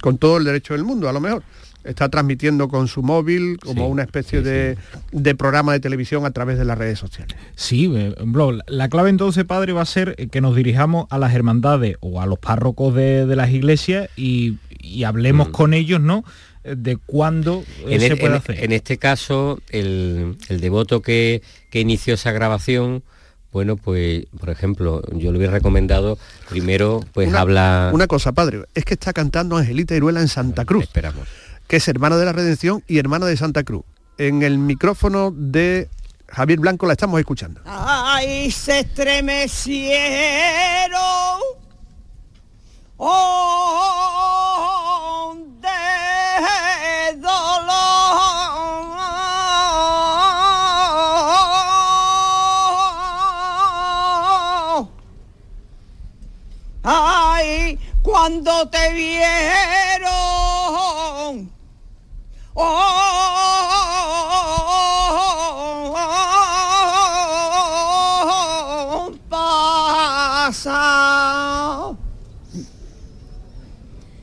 [0.00, 1.42] con todo el derecho del mundo, a lo mejor,
[1.84, 4.76] está transmitiendo con su móvil como una especie de,
[5.12, 7.36] de programa de televisión a través de las redes sociales.
[7.56, 11.18] Sí, eh, la- la clave entonces, padre, va a ser eh, que nos dirijamos a
[11.18, 16.00] las hermandades o a los párrocos de, de las iglesias y, y hablemos con ellos,
[16.00, 16.24] ¿no?
[16.64, 18.64] Eh, De cuándo en, se el- puede en- hacer.
[18.64, 23.02] en este caso, el, el devoto que, que inició esa grabación,
[23.50, 26.18] bueno, pues, por ejemplo, yo le hubiera recomendado
[26.50, 27.90] primero, pues una, habla...
[27.94, 31.26] Una cosa, padre, es que está cantando Angelita Iruela en Santa Cruz, Esperamos.
[31.68, 33.84] Que es hermana de la Redención y hermana de Santa Cruz.
[34.16, 35.88] En el micrófono de
[36.26, 37.60] Javier Blanco la estamos escuchando.
[37.66, 40.98] Ay, se estremecieron
[42.96, 44.26] oh,
[45.60, 47.68] de dolor.
[56.82, 60.57] Ay, cuando te vieron.
[62.60, 62.64] Oh,
[69.30, 70.74] pasa,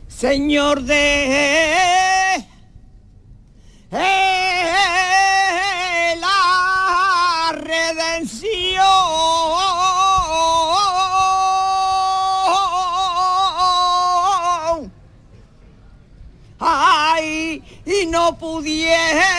[0.09, 1.64] Señor de
[18.63, 19.34] y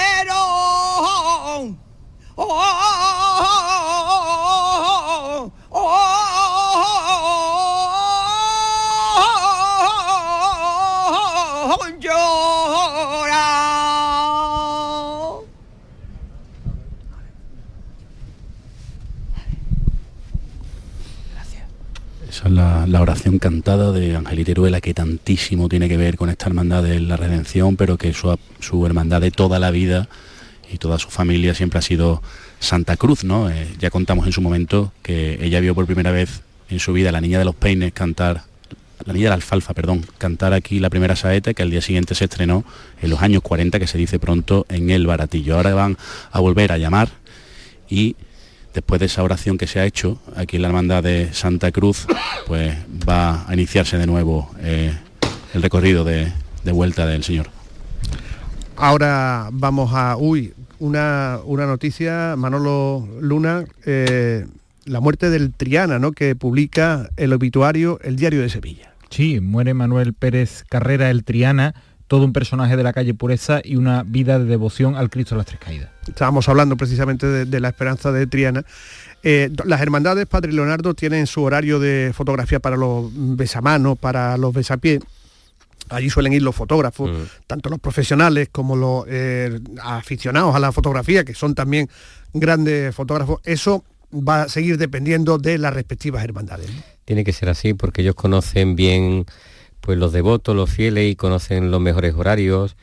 [22.48, 27.00] La oración cantada de Angelita Iruela que tantísimo tiene que ver con esta hermandad de
[27.00, 30.08] la redención, pero que su, su hermandad de toda la vida
[30.72, 32.22] y toda su familia siempre ha sido
[32.60, 33.50] Santa Cruz, ¿no?
[33.50, 37.08] Eh, ya contamos en su momento que ella vio por primera vez en su vida
[37.08, 38.44] a la niña de los peines cantar,
[39.04, 42.14] la niña de la alfalfa, perdón, cantar aquí la primera saeta que al día siguiente
[42.14, 42.64] se estrenó
[43.02, 45.56] en los años 40, que se dice pronto, en el Baratillo.
[45.56, 45.96] Ahora van
[46.30, 47.08] a volver a llamar
[47.88, 48.14] y
[48.76, 52.06] después de esa oración que se ha hecho aquí en la hermandad de Santa Cruz,
[52.46, 52.76] pues
[53.08, 54.92] va a iniciarse de nuevo eh,
[55.54, 56.30] el recorrido de,
[56.62, 57.48] de vuelta del Señor.
[58.76, 64.46] Ahora vamos a, uy, una, una noticia, Manolo Luna, eh,
[64.84, 66.12] la muerte del Triana, ¿no?
[66.12, 68.92] Que publica el obituario El Diario de Sevilla.
[69.08, 71.74] Sí, muere Manuel Pérez Carrera el Triana,
[72.08, 75.38] todo un personaje de la calle Pureza y una vida de devoción al Cristo de
[75.38, 75.90] las Tres Caídas.
[76.06, 78.64] Estábamos hablando precisamente de, de la esperanza de Triana.
[79.28, 84.54] Eh, las hermandades, Padre Leonardo, tienen su horario de fotografía para los besamanos, para los
[84.54, 85.00] besapiés.
[85.88, 87.10] Allí suelen ir los fotógrafos,
[87.46, 91.88] tanto los profesionales como los eh, aficionados a la fotografía, que son también
[92.34, 93.40] grandes fotógrafos.
[93.44, 96.72] Eso va a seguir dependiendo de las respectivas hermandades.
[96.72, 96.82] ¿no?
[97.04, 99.26] Tiene que ser así porque ellos conocen bien
[99.86, 102.74] pues los devotos, los fieles y conocen los mejores horarios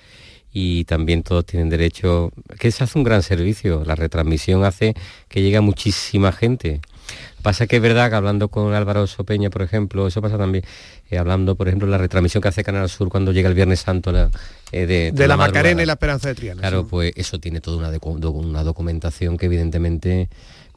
[0.54, 4.96] y también todos tienen derecho, que se hace un gran servicio, la retransmisión hace
[5.28, 6.80] que llegue a muchísima gente.
[7.42, 10.64] Pasa que es verdad que hablando con Álvaro Sopeña, por ejemplo, eso pasa también,
[11.10, 14.14] eh, hablando, por ejemplo, la retransmisión que hace Canal Sur cuando llega el Viernes Santo
[14.14, 14.32] la,
[14.72, 15.36] eh, de, De la.
[15.36, 16.62] Macarena y la esperanza de Triana.
[16.62, 16.88] Claro, sí.
[16.90, 20.30] pues eso tiene toda una, una documentación que evidentemente,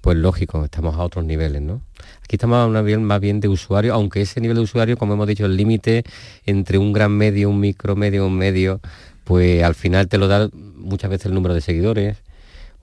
[0.06, 1.82] pues lógico, estamos a otros niveles, ¿no?
[2.22, 5.14] Aquí estamos a un nivel más bien de usuario, aunque ese nivel de usuario, como
[5.14, 6.04] hemos dicho, el límite
[6.44, 8.80] entre un gran medio, un micro medio, un medio,
[9.24, 12.18] pues al final te lo da muchas veces el número de seguidores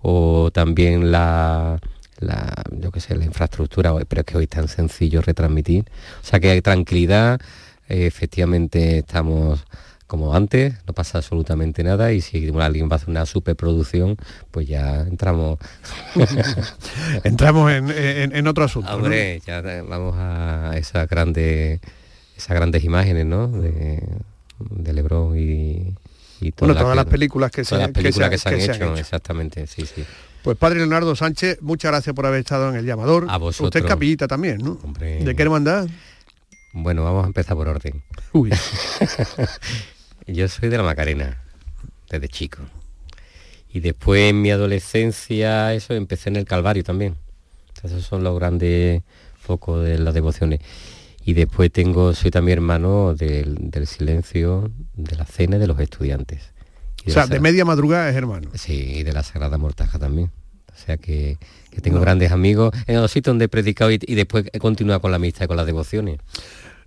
[0.02, 1.80] o también la,
[2.20, 5.86] la yo qué sé, la infraestructura, pero es que hoy es tan sencillo retransmitir.
[6.22, 7.40] O sea que hay tranquilidad,
[7.88, 9.64] efectivamente estamos
[10.08, 14.18] como antes, no pasa absolutamente nada y si alguien va a hacer una superproducción,
[14.52, 15.58] pues ya entramos.
[17.24, 18.90] Entramos en, en- en otro asunto.
[18.90, 18.96] ¿no?
[18.98, 21.80] Hombre, ya vamos a esas grandes,
[22.38, 23.48] esas grandes imágenes, ¿no?
[23.48, 24.04] De,
[24.60, 25.96] de Lebron y,
[26.42, 28.38] y Bueno, la todas que- las películas que se- las que se películas han- que
[28.38, 28.98] se han, que se han hecho, hecho.
[28.98, 30.04] exactamente, sí, sí.
[30.44, 33.28] Pues padre Leonardo Sánchez, muchas gracias por haber estado en el llamador.
[33.30, 33.68] A vosotros.
[33.68, 34.78] Usted es capillita también, ¿no?
[35.00, 35.88] ¿De qué hermandad?
[36.74, 38.04] Bueno, vamos a empezar por orden.
[38.34, 38.50] Uy.
[40.28, 41.38] Yo soy de la Macarena,
[42.10, 42.60] desde chico.
[43.74, 47.18] Y después en mi adolescencia, eso, empecé en el Calvario también.
[47.84, 49.02] Esos son los grandes
[49.40, 50.62] focos de las devociones.
[51.26, 55.80] Y después tengo, soy también hermano del, del silencio, de la cena y de los
[55.80, 56.54] estudiantes.
[57.06, 58.50] Y O sea, de media madrugada es hermano.
[58.56, 60.32] Sí, y de la Sagrada Mortaja también.
[60.74, 61.38] O sea que,
[61.72, 65.02] que tengo grandes amigos en los sitios donde he predicado y, y después he continuado
[65.02, 66.20] con la amistad y con las devociones.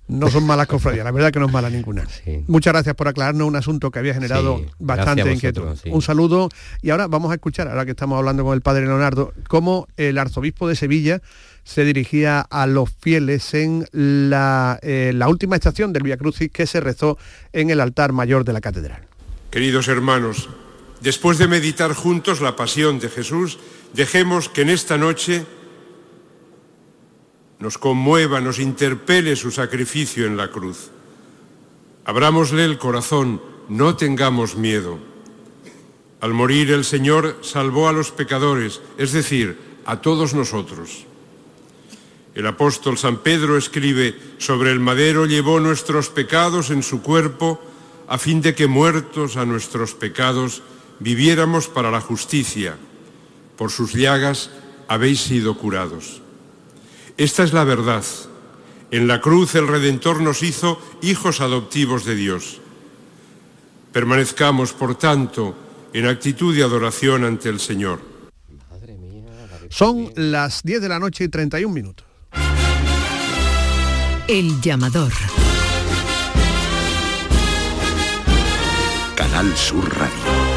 [0.08, 2.06] No son malas cofradías, la verdad que no es mala ninguna.
[2.46, 5.62] Muchas gracias por aclararnos un asunto que había generado Sí, bastante inquietud.
[5.62, 5.90] vosotros, sí.
[5.92, 6.48] Un saludo
[6.80, 10.16] y ahora vamos a escuchar, ahora que estamos hablando con el padre Leonardo, cómo el
[10.18, 11.22] arzobispo de Sevilla
[11.64, 16.66] se dirigía a los fieles en la, eh, la última estación del Via Crucis que
[16.68, 17.18] se rezó
[17.52, 19.02] en el altar mayor de la catedral.
[19.50, 20.48] Queridos hermanos,
[21.00, 23.58] después de meditar juntos la pasión de Jesús,
[23.94, 25.44] dejemos que en esta noche
[27.58, 30.90] nos conmueva, nos interpele su sacrificio en la cruz.
[32.04, 34.98] Abrámosle el corazón, no tengamos miedo.
[36.20, 41.06] Al morir el Señor salvó a los pecadores, es decir, a todos nosotros.
[42.34, 47.60] El apóstol San Pedro escribe, sobre el madero llevó nuestros pecados en su cuerpo,
[48.08, 50.62] a fin de que muertos a nuestros pecados
[51.00, 52.76] viviéramos para la justicia.
[53.56, 54.50] Por sus llagas
[54.86, 56.22] habéis sido curados.
[57.16, 58.04] Esta es la verdad.
[58.90, 62.60] En la cruz el Redentor nos hizo hijos adoptivos de Dios.
[63.92, 65.56] Permanezcamos, por tanto,
[65.92, 68.00] en actitud de adoración ante el Señor.
[69.70, 72.06] Son las 10 de la noche y 31 minutos.
[74.28, 75.12] El llamador.
[79.16, 80.56] Canal Sur Radio.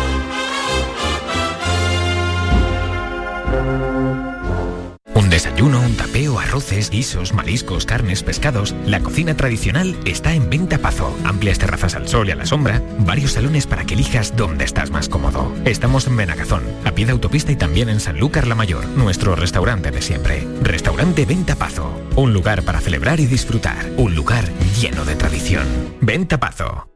[5.20, 8.74] Un desayuno, un tapeo, arroces, guisos, mariscos, carnes, pescados.
[8.86, 11.14] La cocina tradicional está en Venta Pazo.
[11.26, 12.82] Amplias terrazas al sol y a la sombra.
[13.00, 15.54] Varios salones para que elijas dónde estás más cómodo.
[15.66, 19.92] Estamos en Benagazón, a pie de autopista y también en Sanlúcar la Mayor, nuestro restaurante
[19.92, 20.48] de siempre.
[20.62, 22.02] Restaurante Venta Pazo.
[22.16, 23.92] Un lugar para celebrar y disfrutar.
[23.98, 24.46] Un lugar
[24.80, 25.68] lleno de tradición.
[26.00, 26.88] Venta Pazo.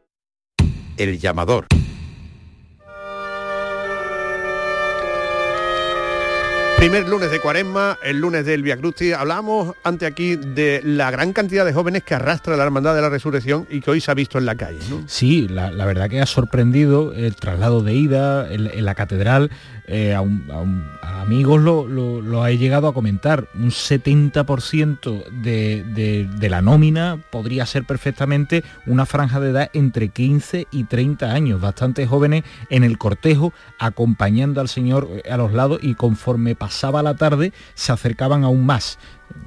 [0.95, 1.67] El llamador.
[6.83, 9.13] Primer lunes de Cuaresma, el lunes del Via Crucis.
[9.13, 13.07] Hablamos ante aquí de la gran cantidad de jóvenes que arrastra la Hermandad de la
[13.07, 14.79] Resurrección y que hoy se ha visto en la calle.
[15.05, 19.49] Sí, la, verdad que ha sorprendido el traslado de ida en, la catedral.
[19.87, 20.43] eh, a, un-
[21.23, 23.47] amigos lo, lo, lo he llegado a comentar.
[23.55, 30.67] Un 70% de, de- la nómina podría ser perfectamente una franja de edad entre 15
[30.69, 31.59] y 30 años.
[31.61, 37.01] Bastante jóvenes en el cortejo, acompañando al Señor eh, a los lados y conforme pasaba
[37.01, 38.99] la tarde se acercaban aún más.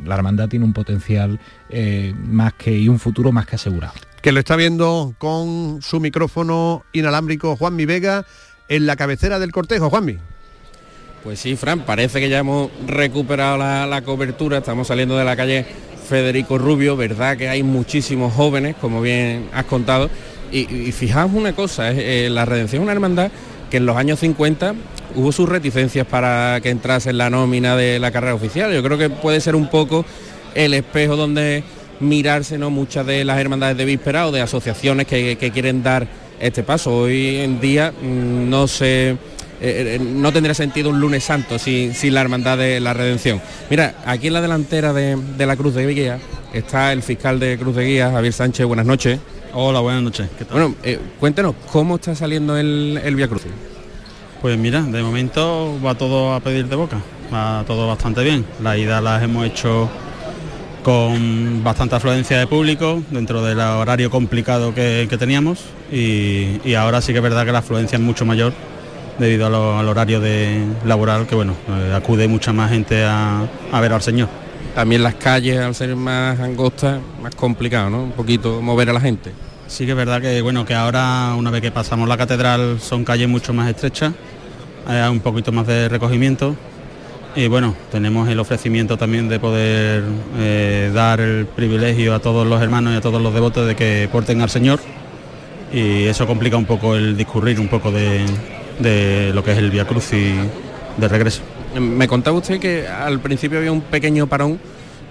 [0.04, 3.94] La hermandad tiene un potencial eh, más que y un futuro más que asegurado.
[4.22, 8.24] Que lo está viendo con su micrófono inalámbrico Juanmi Vega
[8.68, 9.90] en la cabecera del cortejo.
[9.90, 10.18] Juanmi.
[11.26, 15.34] Pues sí, Fran, parece que ya hemos recuperado la, la cobertura, estamos saliendo de la
[15.34, 15.66] calle
[16.08, 20.08] Federico Rubio, verdad que hay muchísimos jóvenes, como bien has contado,
[20.52, 23.32] y, y fijaos una cosa, eh, la Redención es una hermandad
[23.68, 24.76] que en los años 50
[25.16, 28.96] hubo sus reticencias para que entrase en la nómina de la carrera oficial, yo creo
[28.96, 30.04] que puede ser un poco
[30.54, 31.64] el espejo donde
[31.98, 32.70] mirarse ¿no?
[32.70, 36.06] muchas de las hermandades de víspera o de asociaciones que, que quieren dar
[36.38, 36.96] este paso.
[36.96, 39.16] Hoy en día mm, no se
[39.60, 43.40] eh, eh, no tendría sentido un lunes santo sin, sin la hermandad de la redención.
[43.70, 46.18] Mira, aquí en la delantera de, de la Cruz de Guía
[46.52, 49.18] está el fiscal de Cruz de Guía, Javier Sánchez, buenas noches.
[49.52, 50.28] Hola, buenas noches.
[50.38, 50.58] ¿Qué tal?
[50.58, 53.52] Bueno, eh, cuéntenos, ¿cómo está saliendo el, el Via Crucis?
[54.42, 56.98] Pues mira, de momento va todo a pedir de boca,
[57.32, 58.44] va todo bastante bien.
[58.62, 59.88] La ida las hemos hecho
[60.82, 67.00] con bastante afluencia de público dentro del horario complicado que, que teníamos y, y ahora
[67.00, 68.52] sí que es verdad que la afluencia es mucho mayor
[69.18, 73.80] debido lo- al horario de laboral que bueno, eh, acude mucha más gente a, a
[73.80, 74.28] ver al Señor.
[74.74, 78.02] También las calles, al ser más angostas, más complicado, ¿no?
[78.02, 79.32] Un poquito mover a la gente.
[79.68, 83.04] Sí que es verdad que bueno que ahora una vez que pasamos la catedral son
[83.04, 84.12] calles mucho más estrechas,
[84.86, 86.54] hay un poquito más de recogimiento
[87.34, 90.04] y bueno tenemos el ofrecimiento también de poder
[90.38, 94.08] eh, dar el privilegio a todos los hermanos y a todos los devotos de que
[94.12, 94.78] porten al Señor
[95.72, 98.24] y eso complica un poco el discurrir un poco de,
[98.78, 100.34] de lo que es el Via Cruz y
[100.96, 101.42] de regreso.
[101.78, 104.58] Me contaba usted que al principio había un pequeño parón,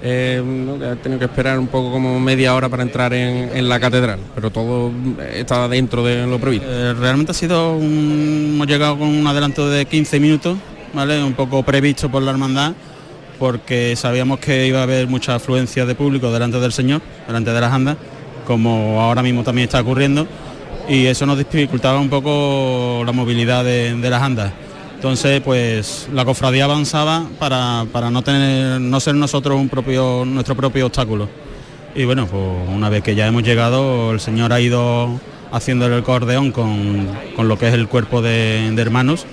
[0.01, 0.79] eh, ¿no?
[0.79, 3.79] que ha tenido que esperar un poco como media hora para entrar en, en la
[3.79, 6.67] catedral, pero todo eh, estaba dentro de lo previsto.
[6.69, 10.57] Eh, realmente ha sido un, hemos llegado con un adelanto de 15 minutos,
[10.93, 11.23] ¿vale?
[11.23, 12.73] Un poco previsto por la hermandad,
[13.37, 17.61] porque sabíamos que iba a haber mucha afluencia de público delante del Señor, delante de
[17.61, 17.97] las andas,
[18.45, 20.27] como ahora mismo también está ocurriendo,
[20.87, 24.51] y eso nos dificultaba un poco la movilidad de, las andas.
[24.95, 30.55] Entonces, pues la cofradía avanzaba para, para no tener, no ser nosotros un propio, nuestro
[30.55, 31.27] propio obstáculo.
[31.93, 35.19] Y bueno, pues una vez que ya hemos llegado, el Señor ha ido
[35.51, 39.25] haciendo el cordeón con, con lo que es el cuerpo de hermanos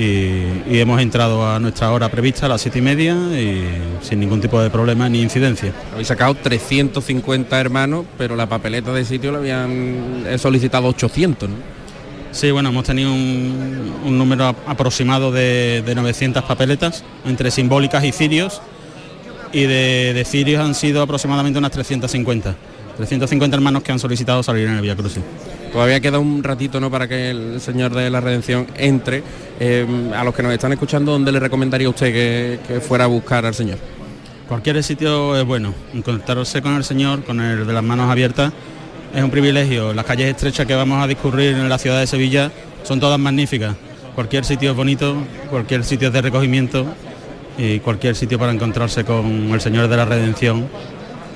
[0.00, 3.64] y, y hemos entrado a nuestra hora prevista a las siete y media y
[4.02, 5.72] sin ningún tipo de problema ni incidencia.
[5.92, 11.56] Habéis sacado 350 hermanos, pero la papeleta de sitio la habían solicitado 800, ¿no?
[12.32, 18.04] Sí, bueno, hemos tenido un, un número ap- aproximado de, de 900 papeletas, entre simbólicas
[18.04, 18.62] y cirios,
[19.52, 22.54] y de, de cirios han sido aproximadamente unas 350.
[22.96, 25.22] 350 hermanos que han solicitado salir en el Vía Crucis.
[25.72, 26.90] Todavía queda un ratito ¿no?
[26.90, 29.22] para que el Señor de la Redención entre.
[29.60, 33.06] Eh, a los que nos están escuchando, ¿dónde le recomendaría usted que, que fuera a
[33.06, 33.78] buscar al Señor?
[34.48, 38.52] Cualquier sitio es bueno, encontrarse con el Señor, con el de las manos abiertas,
[39.14, 39.92] es un privilegio.
[39.92, 42.50] Las calles estrechas que vamos a discurrir en la ciudad de Sevilla
[42.82, 43.76] son todas magníficas.
[44.14, 45.16] Cualquier sitio es bonito,
[45.50, 46.86] cualquier sitio es de recogimiento
[47.58, 50.66] y cualquier sitio para encontrarse con el Señor de la Redención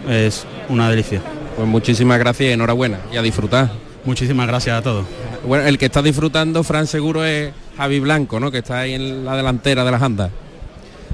[0.08, 1.20] es una delicia.
[1.56, 3.83] Pues muchísimas gracias y enhorabuena y a disfrutar.
[4.04, 5.06] Muchísimas gracias a todos.
[5.46, 8.50] Bueno, el que está disfrutando, Fran, seguro es Javi Blanco, ¿no?
[8.50, 10.30] Que está ahí en la delantera de las andas.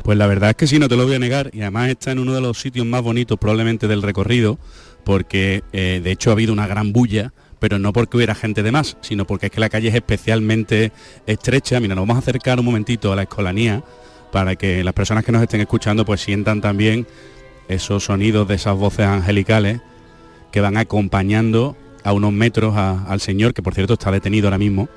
[0.02, 1.50] Pues la verdad es que sí, no te lo voy a negar.
[1.52, 4.58] Y además está en uno de los sitios más bonitos probablemente del recorrido,
[5.04, 8.72] porque eh, de hecho ha habido una gran bulla, pero no porque hubiera gente de
[8.72, 10.90] más, sino porque es que la calle es especialmente
[11.26, 11.78] estrecha.
[11.78, 13.84] Mira, nos vamos a acercar un momentito a la escolanía
[14.32, 17.06] para que las personas que nos estén escuchando pues sientan también
[17.68, 19.80] esos sonidos de esas voces angelicales
[20.50, 24.88] que van acompañando a unos metros al señor, que por cierto está detenido ahora mismo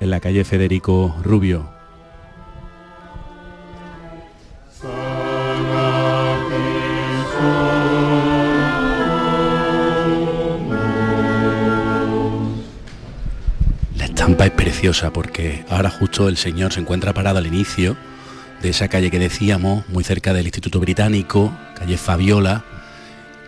[0.00, 1.68] en la calle Federico Rubio.
[13.96, 17.96] La estampa es preciosa porque ahora justo el señor se encuentra parado al inicio
[18.62, 22.64] de esa calle que decíamos, muy cerca del Instituto Británico, calle Fabiola,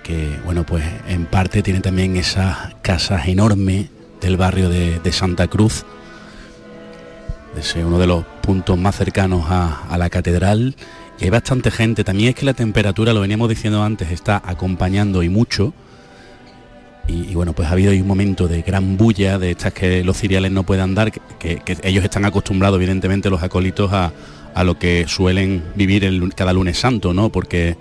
[0.09, 3.89] que bueno, pues en parte tiene también esas casas enormes
[4.23, 5.85] del barrio de, Santa Cruz,
[7.59, 10.77] es uno de los puntos más cercanos a, la catedral
[11.21, 12.05] y hay bastante gente.
[12.05, 15.75] También es que la temperatura, lo veníamos diciendo antes, está acompañando y mucho.
[17.07, 20.53] Y, bueno, pues ha habido un momento de gran bulla, de estas que los ciriales
[20.53, 24.13] no puedan dar, que ellos están acostumbrados, evidentemente, los acólitos, a,
[24.55, 27.29] a lo que suelen vivir el- cada lunes santo, ¿no?
[27.29, 27.77] Porque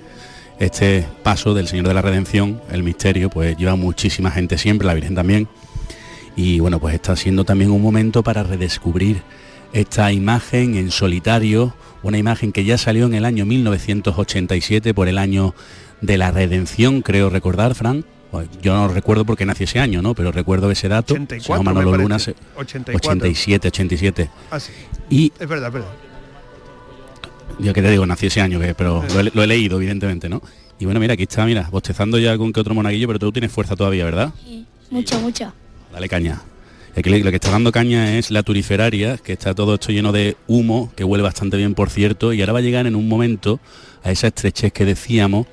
[0.59, 4.93] este paso del Señor de la Redención, el misterio, pues lleva muchísima gente siempre, la
[4.93, 5.47] Virgen también.
[6.35, 9.21] Y bueno, pues está siendo también un momento para redescubrir
[9.73, 15.17] esta imagen en solitario, una imagen que ya salió en el año 1987 por el
[15.17, 15.53] año
[16.01, 18.05] de la redención, creo recordar, Fran.
[18.31, 20.13] Pues yo no recuerdo porque nací ese año, ¿no?
[20.13, 21.13] Pero recuerdo ese dato.
[21.13, 22.33] 84, Se llama Manolo me Luna, parece.
[22.33, 23.09] se- 84.
[23.11, 24.29] 87, 87.
[24.51, 24.73] Ah, sí.
[25.09, 25.89] Y Es verdad, es verdad.
[27.59, 30.29] Yo que te digo, nací ese año, que, pero lo he, lo he leído, evidentemente,
[30.29, 30.41] ¿no?
[30.79, 33.51] Y bueno, mira, aquí está, mira, bostezando ya algún que otro monaguillo, pero tú tienes
[33.51, 34.33] fuerza todavía, ¿verdad?
[34.91, 35.51] Mucho, mucho.
[35.91, 36.41] Dale caña.
[36.95, 40.35] Aquí lo que está dando caña es la turiferaria, que está todo esto lleno de
[40.47, 43.59] humo, que huele bastante bien, por cierto, y ahora va a llegar en un momento
[44.03, 45.45] a esa estrechez que decíamos,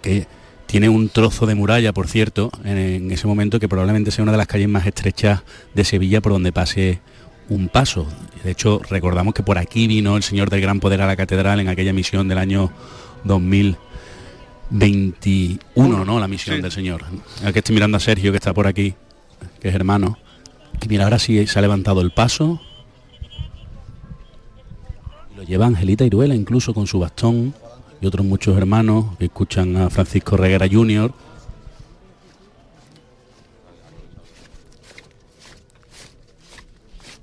[0.00, 0.26] que
[0.66, 4.32] tiene un trozo de muralla, por cierto, en, en ese momento que probablemente sea una
[4.32, 5.42] de las calles más estrechas
[5.74, 7.00] de Sevilla por donde pase
[7.48, 8.06] un paso.
[8.44, 11.60] De hecho, recordamos que por aquí vino el Señor del Gran Poder a la Catedral
[11.60, 12.70] en aquella misión del año
[13.24, 16.20] 2021, ¿no?
[16.20, 16.62] La misión Sí.
[16.62, 17.04] del Señor.
[17.44, 18.94] Aquí estoy mirando a Sergio, que está por aquí,
[19.60, 20.18] que es hermano.
[20.80, 22.60] Que mira, ahora sí se ha levantado el paso.
[25.36, 27.54] Lo lleva Angelita Iruela, incluso con su bastón,
[28.00, 31.12] y otros muchos hermanos que escuchan a Francisco Reguera Jr.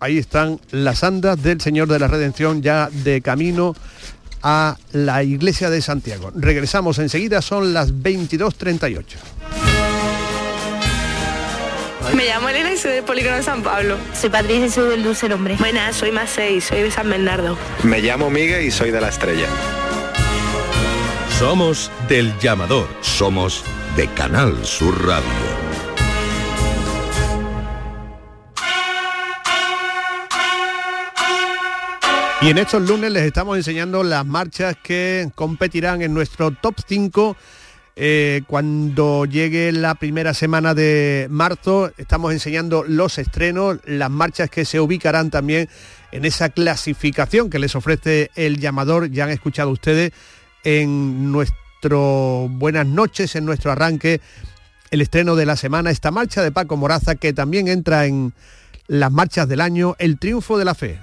[0.04, 3.74] Ahí están las andas del Señor de la Redención ya de camino
[4.42, 6.30] a la iglesia de Santiago.
[6.36, 9.02] Regresamos enseguida, son las 22.38.
[12.18, 13.96] Me llamo Elena y soy del Polígono de San Pablo.
[14.14, 15.56] Soy Patricia y soy del Dulce Nombre.
[15.56, 17.58] Buenas, soy Macei, soy de San Bernardo.
[17.84, 19.48] Me llamo Miguel y soy de la estrella.
[21.40, 22.90] Somos del llamador.
[23.00, 23.64] Somos
[23.96, 25.63] de Canal Sur Radio.
[32.44, 37.38] Y en estos lunes les estamos enseñando las marchas que competirán en nuestro top 5
[37.96, 41.94] eh, cuando llegue la primera semana de marzo.
[41.98, 45.70] Estamos enseñando los estrenos, las marchas que se ubicarán también
[46.12, 49.10] en esa clasificación que les ofrece el llamador.
[49.10, 50.12] Ya han escuchado ustedes
[50.66, 54.20] en nuestro Buenas noches, en nuestro arranque,
[54.92, 58.34] el estreno de la semana, esta marcha de Paco Moraza que también entra en
[58.88, 61.00] las marchas del año, el triunfo de la fe.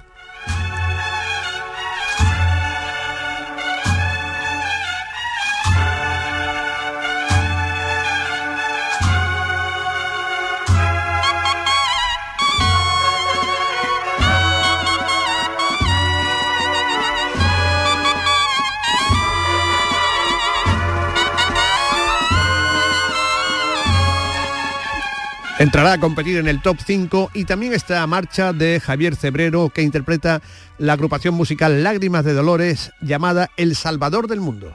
[25.61, 29.83] Entrará a competir en el top 5 y también esta marcha de Javier Cebrero que
[29.83, 30.41] interpreta
[30.79, 34.73] la agrupación musical Lágrimas de Dolores llamada El Salvador del Mundo.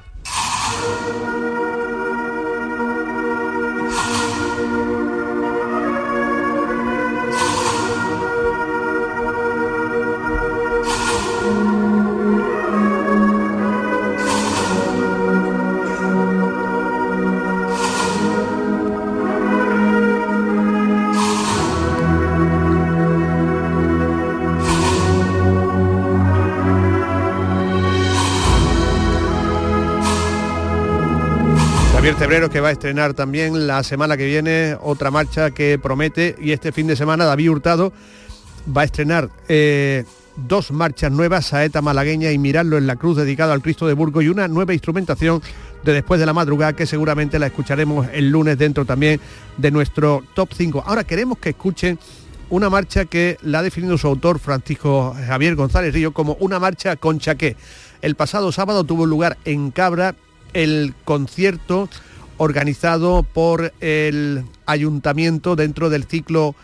[32.19, 36.53] Cebrero que va a estrenar también la semana que viene otra marcha que promete y
[36.53, 37.93] este fin de semana David Hurtado
[38.75, 40.05] va a estrenar eh,
[40.37, 44.25] dos marchas nuevas, Saeta Malagueña y Mirarlo en la Cruz dedicado al Cristo de Burgos
[44.25, 45.43] y una nueva instrumentación
[45.85, 49.21] de después de la madrugada que seguramente la escucharemos el lunes dentro también
[49.59, 50.85] de nuestro top 5.
[50.87, 51.99] Ahora queremos que escuchen
[52.49, 56.97] una marcha que la ha definido su autor Francisco Javier González Río como una marcha
[56.97, 57.57] con chaqué.
[58.01, 60.15] El pasado sábado tuvo lugar en Cabra
[60.57, 61.89] el concierto
[62.39, 66.55] organizado por el ayuntamiento dentro del ciclo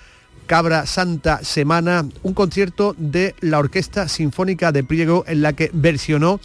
[0.47, 6.41] Cabra Santa Semana, un concierto de la Orquesta Sinfónica de Priego en la que versionó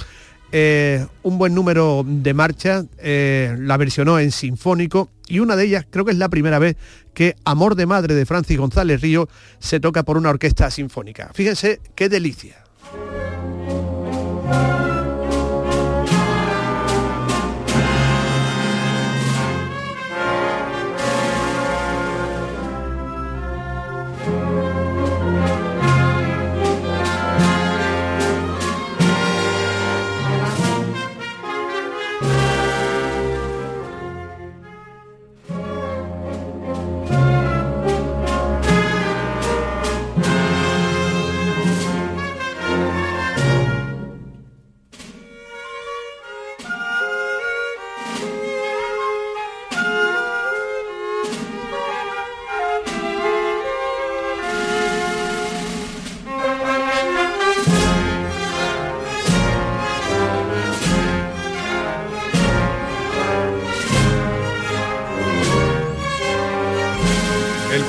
[0.52, 5.86] eh, un buen número de marchas, eh, la versionó en sinfónico y una de ellas
[5.89, 6.76] creo que es la primera vez
[7.14, 9.30] que Amor de Madre de Francis González Río
[9.60, 11.32] se toca por una orquesta sinfónica.
[11.34, 12.58] Fíjense qué delicia.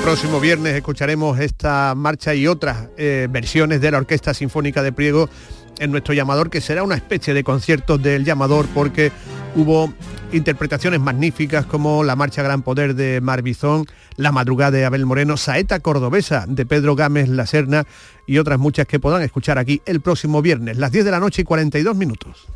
[0.09, 5.29] Próximo viernes escucharemos esta marcha y otras eh, versiones de la Orquesta Sinfónica de Priego
[5.77, 9.11] en nuestro llamador, que será una especie de conciertos del llamador porque
[9.55, 9.93] hubo
[10.31, 13.85] interpretaciones magníficas como la Marcha Gran Poder de Marbizón,
[14.15, 17.85] La Madrugada de Abel Moreno, Saeta Cordobesa de Pedro Gámez La Serna
[18.25, 21.43] y otras muchas que podrán escuchar aquí el próximo viernes, las 10 de la noche
[21.43, 22.47] y 42 minutos.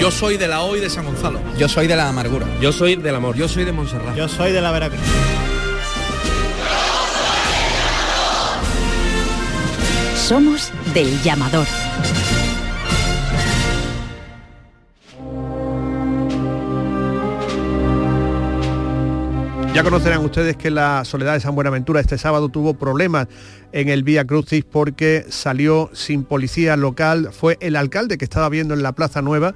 [0.00, 1.42] Yo soy de la hoy de San Gonzalo.
[1.58, 2.46] Yo soy de la amargura.
[2.58, 3.36] Yo soy del amor.
[3.36, 4.16] Yo soy de Montserrat.
[4.16, 5.00] Yo soy de la Veracruz.
[10.26, 11.66] Somos del llamador.
[19.74, 23.28] Ya conocerán ustedes que la Soledad de San Buenaventura este sábado tuvo problemas
[23.72, 27.28] en el Vía Crucis porque salió sin policía local.
[27.30, 29.54] Fue el alcalde que estaba viendo en la Plaza Nueva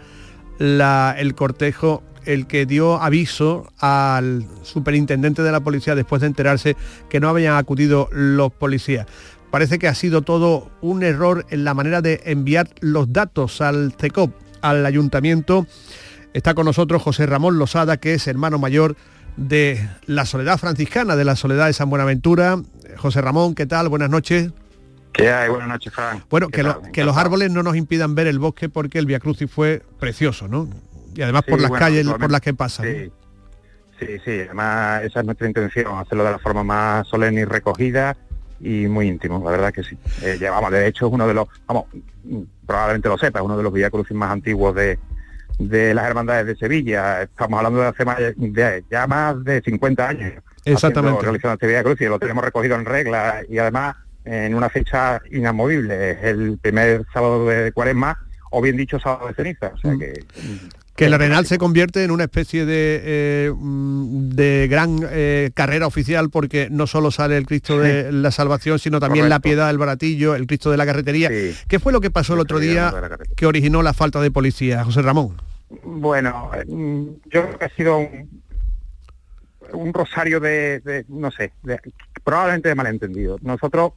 [0.59, 6.77] el cortejo el que dio aviso al superintendente de la policía después de enterarse
[7.09, 9.07] que no habían acudido los policías.
[9.51, 13.93] Parece que ha sido todo un error en la manera de enviar los datos al
[13.99, 15.67] CECOP, al ayuntamiento.
[16.35, 18.95] Está con nosotros José Ramón Losada, que es hermano mayor
[19.39, 22.61] de la Soledad Franciscana, de la Soledad de San Buenaventura.
[22.99, 23.89] José Ramón, ¿qué tal?
[23.89, 24.51] Buenas noches.
[25.13, 25.49] ¿Qué hay?
[25.49, 26.23] Buenas noches, Fran.
[26.29, 26.93] Bueno, ¿Qué que, lo- tal?
[26.93, 30.47] que los árboles no nos impidan ver el bosque porque el Via Crucis fue precioso,
[30.47, 30.69] ¿no?
[31.15, 32.87] Y además por las bueno, calles por las que pasan.
[32.87, 32.93] ¿no?
[32.93, 37.45] Sí, sí, sí, además esa es nuestra intención, hacerlo de la forma más solemne y
[37.45, 38.17] recogida
[38.61, 39.97] y muy íntimo, la verdad que sí.
[40.23, 41.85] Eh, llevamos, de hecho, es uno de los, vamos,
[42.67, 44.99] probablemente lo sepas, uno de los Via Crucis más antiguos de,
[45.59, 47.23] de las hermandades de Sevilla.
[47.23, 50.33] Estamos hablando de hace más, de, ya más de 50 años.
[50.65, 51.23] Exactamente.
[51.23, 56.11] Realizando este Via Crucis, lo tenemos recogido en regla y además en una fecha inamovible,
[56.11, 58.19] es el primer sábado de cuaresma,
[58.51, 59.99] o bien dicho sábado de ceniza, o sea Mm.
[59.99, 60.25] que
[60.99, 65.87] Que el Arenal se convierte en una especie de, eh, mm, de gran eh, carrera
[65.87, 69.39] oficial porque no solo sale el Cristo de la Salvación, sino también la.
[69.39, 71.31] Piedad del Baratillo, el Cristo de la Carretería.
[71.69, 72.93] ¿Qué fue lo que pasó el otro día
[73.37, 75.41] que originó la falta de policía, José Ramón?
[75.85, 78.43] Bueno, mm, yo creo que ha sido un,
[79.73, 81.79] un rosario de, de, no sé, de-
[82.25, 83.39] probablemente de malentendido.
[83.43, 83.93] Nosotros,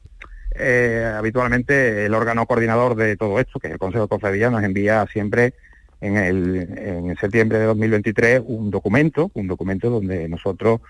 [0.54, 4.62] eh, habitualmente, el órgano coordinador de todo esto, que es el Consejo de Cofradía, nos
[4.62, 5.54] envía siempre
[6.02, 10.80] en, el, en septiembre de 2023 un documento, un documento donde nosotros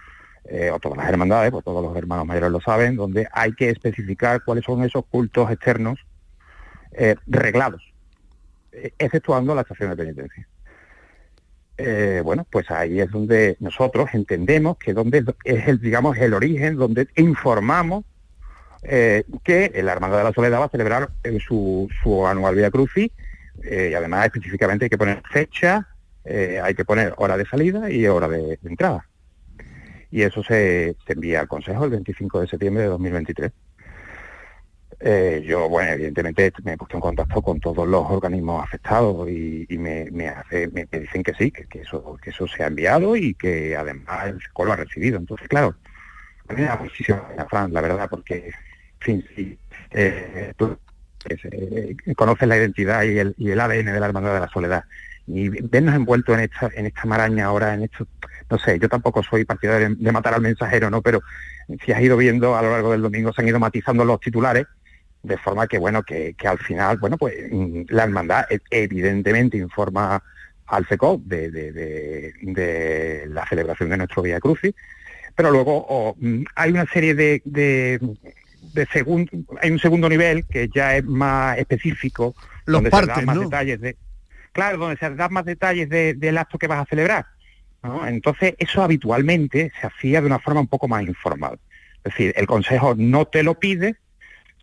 [0.44, 3.68] eh, o todas las hermandades, pues todos los hermanos mayores lo saben, donde hay que
[3.68, 6.00] especificar cuáles son esos cultos externos
[6.92, 7.92] eh, reglados,
[8.72, 10.48] eh, exceptuando la estación de penitencia.
[12.22, 17.08] Bueno, pues ahí es donde nosotros entendemos que donde es el, digamos, el origen, donde
[17.16, 18.04] informamos
[18.82, 23.10] que la Hermandad de la Soledad va a celebrar eh, su, su anual Via Crucis
[23.62, 25.88] eh, y además específicamente hay que poner fecha,
[26.24, 29.08] eh, hay que poner hora de salida y hora de, entrada.
[30.10, 33.52] Y eso se, se envía al Consejo el 25 de septiembre de 2023.
[35.00, 39.66] Eh, yo, bueno, evidentemente me he puesto en contacto con todos los organismos afectados y,
[39.78, 43.16] me, me hace- me- dicen que sí, que, que eso, que eso se ha enviado
[43.16, 45.18] y que además el SECO ha recibido.
[45.18, 45.74] Entonces, claro,
[46.48, 48.52] a mí me da Fran, la verdad, porque, en
[49.00, 49.58] fin, sí,
[49.92, 50.52] eh,
[51.22, 54.48] tú eh, conoces la identidad y el, y el ADN de la Hermandad de la
[54.48, 54.84] Soledad.
[55.26, 58.06] Y vernos envueltos en esta, en esta maraña ahora, en esto,
[58.50, 61.00] no sé, yo tampoco soy partidario de, matar al mensajero, ¿no?
[61.00, 61.22] Pero
[61.84, 64.66] si has ido viendo a lo largo del domingo, se han ido matizando los titulares,
[65.22, 69.56] de forma que, bueno, que, que al final, bueno, pues mm, la hermandad e- evidentemente
[69.56, 70.20] informa
[70.66, 71.50] al FECO de-
[72.42, 74.74] de la celebración de nuestro Vía Crucis,
[75.34, 78.00] pero luego oh, mm, hay una serie de,
[78.62, 82.34] de, de segun- hay un segundo nivel que ya es más específico,
[82.64, 83.42] Los donde se dan más ¿no?
[83.42, 83.96] detalles de,
[84.52, 87.26] claro, donde se dan más detalles de- del acto que vas a celebrar.
[87.82, 88.06] ¿no?
[88.06, 91.58] Entonces, eso habitualmente se hacía de una forma un poco más informal.
[92.04, 93.96] Es decir, el Consejo no te lo pide,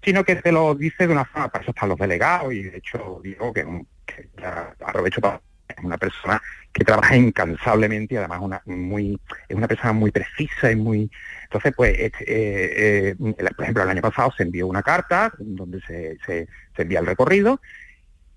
[0.03, 2.77] sino que te lo dice de una forma, para eso están los delegados, y de
[2.77, 3.65] hecho digo que,
[4.05, 5.41] que ya aprovecho para
[5.83, 10.75] una persona que trabaja incansablemente y además una muy es una persona muy precisa y
[10.75, 11.09] muy
[11.43, 16.17] entonces pues eh, eh, por ejemplo el año pasado se envió una carta donde se,
[16.25, 17.59] se, envía el recorrido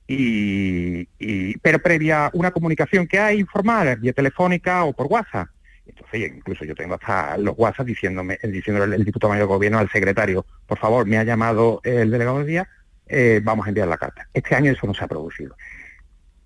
[0.07, 5.49] y, pero previa una comunicación que hay informal vía telefónica o por WhatsApp.
[5.87, 9.91] Entonces incluso yo tengo hasta los WhatsApp diciéndome diciéndole el diputado mayor de gobierno al
[9.91, 12.69] secretario por favor me ha llamado el delegado de día
[13.07, 15.57] eh, vamos a enviar la carta este año eso no se ha producido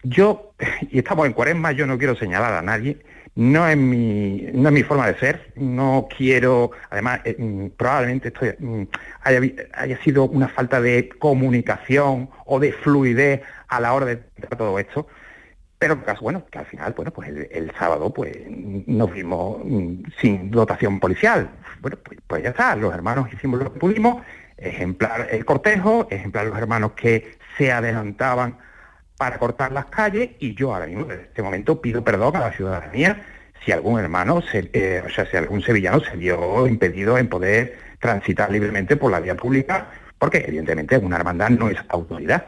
[0.08, 0.52] yo,
[0.90, 2.98] y estamos en cuaresma, yo no quiero señalar a nadie,
[3.34, 8.28] no es mi, no es mi forma de ser, no quiero, además, eh, mm, probablemente
[8.28, 8.82] esto mm,
[9.22, 9.40] haya,
[9.74, 14.16] haya sido una falta de comunicación o de fluidez a la hora de
[14.56, 15.06] todo esto,
[15.78, 20.50] pero bueno, que al final, bueno, pues el, el sábado pues nos vimos mm, sin
[20.50, 21.50] dotación policial.
[21.80, 24.22] Bueno, pues, pues ya está, los hermanos hicimos lo que pudimos,
[24.56, 28.56] ejemplar el cortejo, ejemplar los hermanos que se adelantaban
[29.16, 32.52] para cortar las calles y yo ahora mismo en este momento pido perdón a la
[32.52, 33.22] ciudadanía
[33.64, 37.78] si algún hermano, se- eh, o sea, si algún sevillano se vio impedido en poder
[37.98, 39.88] transitar libremente por la vía pública,
[40.18, 42.46] porque evidentemente una hermandad no es autoridad.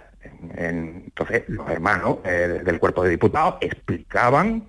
[0.57, 4.64] En- Entonces los hermanos eh, del cuerpo de diputados explicaban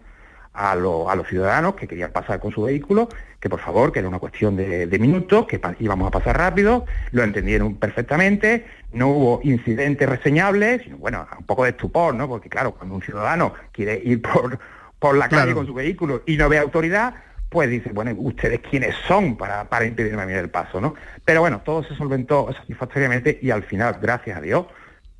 [0.54, 0.76] a, a
[1.16, 4.56] los ciudadanos que querían pasar con su vehículo, que por favor, que era una cuestión
[4.58, 10.98] de, minutos, que íbamos a pasar rápido, lo entendieron perfectamente, no hubo incidentes reseñables, sino
[10.98, 12.28] bueno, un poco de estupor, ¿no?
[12.28, 14.58] Porque claro, cuando un ciudadano quiere ir por,
[15.00, 15.56] por la calle Claro.
[15.58, 17.14] con su vehículo y no ve autoridad,
[17.50, 20.96] pues dice, bueno, ¿ustedes quiénes son para, para impedirme a mí el paso, no?
[21.26, 24.66] Pero bueno, todo se solventó satisfactoriamente y al final, gracias a Dios,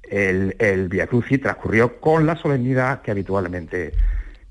[0.04, 3.94] el, el Via Crucis transcurrió con la solemnidad que habitualmente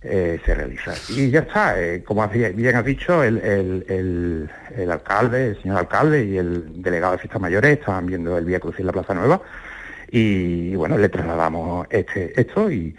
[0.02, 0.94] eh, se realiza.
[1.08, 6.24] Y ya está, eh, como bien has dicho, el, el- el- alcalde, el señor alcalde
[6.24, 9.40] y el delegado de fiestas mayores estaban viendo el Vía en la Plaza Nueva
[10.10, 12.94] y bueno, le trasladamos este, esto y,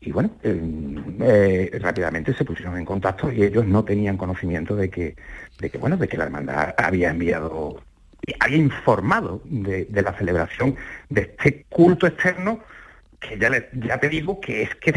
[0.00, 5.16] y bueno, eh, rápidamente se pusieron en contacto y ellos no tenían conocimiento de que,
[5.60, 7.82] de que bueno, de que la hermandad había enviado,
[8.40, 10.76] había informado de la celebración
[11.10, 12.60] de este culto externo
[13.20, 14.92] que ya, le- ya te digo que es que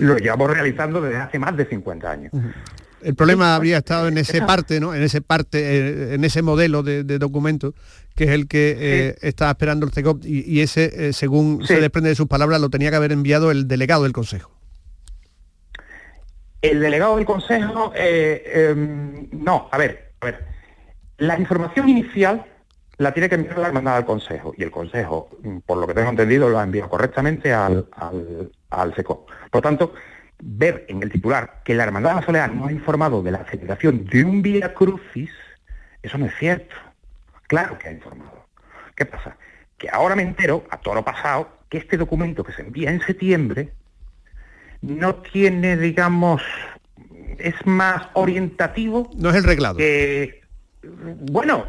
[0.00, 2.32] lo llevamos realizando desde hace más de 50 años.
[3.02, 4.94] El problema habría estado en ese parte, ¿no?
[4.94, 7.74] En ese parte, eh, en ese modelo de, de documento,
[8.14, 11.80] que es el que eh, está esperando el CECOP y, y ese, eh, según se
[11.80, 14.50] desprende de sus palabras, lo tenía que haber enviado el delegado del Consejo.
[16.62, 20.44] El delegado del Consejo, eh, em, no, a ver, a ver,
[21.18, 22.44] la información inicial
[22.98, 25.94] la tiene que enviar la hermandad al Consejo y el Consejo, mm, por lo que
[25.94, 29.26] tengo entendido, lo ha enviado correctamente al, al, al SECO.
[29.50, 29.94] Por tanto,
[30.40, 33.44] ver en el titular que la hermandad de la Soledad no ha informado de la
[33.44, 35.30] celebración de un Vía Crucis,
[36.02, 36.74] eso no es cierto.
[37.46, 38.46] Claro que ha informado.
[38.94, 39.36] ¿Qué pasa?
[39.78, 43.72] Que ahora me entero, a toro pasado, que este documento que se envía en septiembre
[44.80, 46.42] no tiene, digamos,
[47.38, 49.10] es más orientativo.
[49.16, 49.76] No es el reglado.
[49.76, 50.45] que,
[50.88, 51.66] bueno,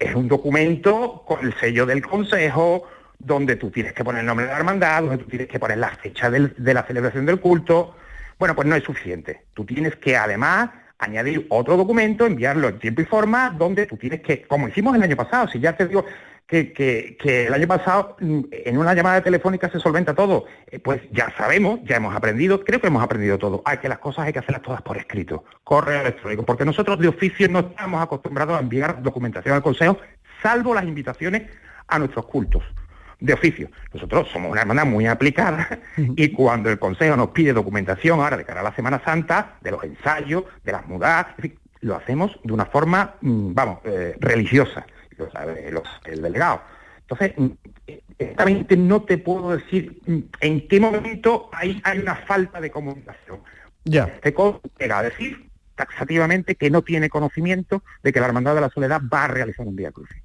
[0.00, 2.84] es un documento con el sello del Consejo,
[3.18, 5.78] donde tú tienes que poner el nombre de la hermandad, donde tú tienes que poner
[5.78, 7.96] la fecha de la celebración del culto.
[8.38, 9.42] Bueno, pues no es suficiente.
[9.54, 14.20] Tú tienes que además añadir otro documento, enviarlo en tiempo y forma, donde tú tienes
[14.20, 16.04] que, como hicimos el año pasado, si ya te digo
[16.48, 20.78] que, que- que el año pasado mm, en una llamada telefónica se solventa todo, eh,
[20.80, 23.62] pues ya sabemos, ya hemos aprendido, creo que hemos aprendido todo.
[23.66, 27.08] Hay que las cosas hay que hacerlas todas por escrito, correo electrónico, porque nosotros de
[27.08, 29.98] oficio no estamos acostumbrados a enviar documentación al Consejo,
[30.42, 31.42] salvo las invitaciones
[31.86, 32.62] a nuestros cultos
[33.20, 33.68] de oficio.
[33.92, 38.44] Nosotros somos una hermandad muy aplicada y cuando el Consejo nos pide documentación ahora de
[38.44, 42.38] cara a la Semana Santa, de los ensayos, de las mudadas, en fin, lo hacemos
[42.42, 44.86] de una forma, mm, vamos, eh, religiosa,
[45.18, 45.72] lo sabe
[46.04, 46.62] el delegado.
[47.00, 47.34] Entonces,
[48.18, 50.00] exactamente no te puedo decir
[50.40, 53.40] en qué momento hay, hay una falta de comunicación.
[53.84, 54.04] Ya.
[54.22, 54.34] Este
[54.78, 59.00] llega a decir taxativamente que no tiene conocimiento de que la Hermandad de la Soledad
[59.12, 60.22] va a realizar un Vía Crucis.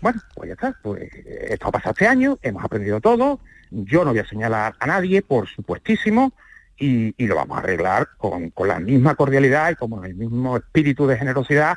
[0.00, 0.76] Bueno, pues ya está.
[0.82, 3.38] Pues esto ha pasado este año, hemos aprendido todo.
[3.70, 6.32] Yo no voy a señalar a nadie, por supuestísimo,
[6.76, 10.56] y, y lo vamos a arreglar con, con la misma cordialidad y con el mismo
[10.56, 11.76] espíritu de generosidad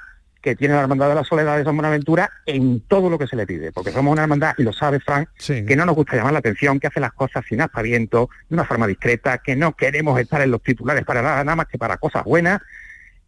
[0.51, 3.35] que tiene la Hermandad de la Soledad de San Buenaventura en todo lo que se
[3.35, 3.71] le pide.
[3.73, 6.79] Porque somos una hermandad, y lo sabe Frank, que no nos gusta llamar la atención,
[6.79, 10.51] que hace las cosas sin aspaviento, de una forma discreta, que no queremos estar en
[10.51, 12.61] los titulares para nada, nada más que para cosas buenas.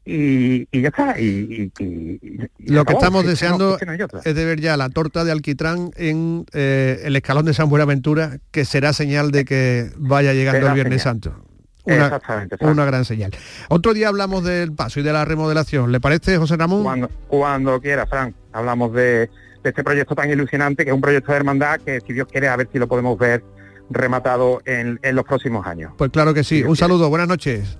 [0.06, 1.20] Y, y ya está.
[1.20, 4.36] Y, y- y- y Lo que estamos Es que no- deseando es que no es
[4.36, 8.66] de ver ya la torta de alquitrán en eh, el escalón de San Buenaventura, que
[8.66, 11.22] será señal de que vaya llegando Será el Viernes señal.
[11.22, 11.46] Santo.
[11.90, 12.20] Una,
[12.62, 13.32] una gran señal.
[13.70, 15.92] Otro día hablamos del paso y de la remodelación.
[15.92, 16.84] ¿Le parece, José Ramón?
[16.84, 18.34] Cuando, cuando quiera, Fran.
[18.52, 19.30] Hablamos de,
[19.64, 22.48] de este proyecto tan ilusionante, que es un proyecto de hermandad que, si Dios quiere,
[22.48, 23.44] a ver si lo podemos ver
[23.90, 25.94] rematado en, en los próximos años.
[25.98, 26.64] Pues claro que sí.
[26.64, 27.78] Un saludo, buenas noches.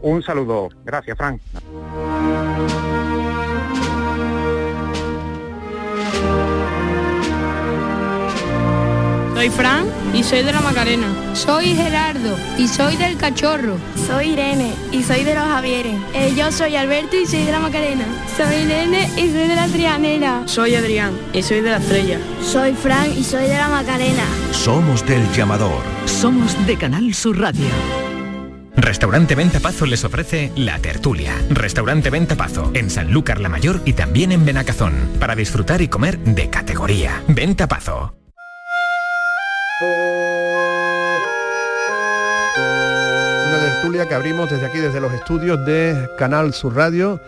[0.00, 0.68] Un saludo.
[0.84, 1.40] Gracias, Fran.
[9.44, 11.06] Soy Fran y soy de la Macarena.
[11.34, 13.76] Soy Gerardo y soy del Cachorro.
[14.06, 15.96] Soy Irene y soy de los Javieres.
[16.14, 18.06] Eh, yo soy Alberto y soy de la Macarena.
[18.38, 20.42] Soy Irene y soy de la Trianera.
[20.46, 22.18] Soy Adrián y soy de la Estrella.
[22.42, 24.24] Soy Fran y soy de la Macarena.
[24.52, 25.82] Somos del llamador.
[26.06, 27.66] Somos de Canal Sur Radio.
[28.76, 31.34] Restaurante Venta Pazo les ofrece La Tertulia.
[31.50, 34.94] Restaurante Venta Pazo en Sanlúcar la Mayor y también en Benacazón.
[35.20, 37.22] Para disfrutar y comer de categoría.
[37.28, 38.14] Venta Pazo.
[43.48, 47.20] Una tertulia que abrimos desde aquí, desde los estudios de Canal Sur Radio,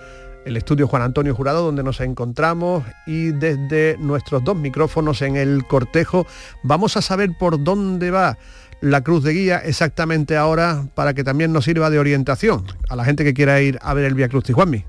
[0.44, 5.64] el estudio Juan Antonio Jurado, donde nos encontramos, y desde nuestros dos micrófonos en el
[5.66, 6.26] cortejo
[6.62, 8.38] vamos a saber por dónde va
[8.80, 13.04] la cruz de guía exactamente ahora para que también nos sirva de orientación a la
[13.04, 14.84] gente que quiera ir a ver el Vía Cruz Juanmi.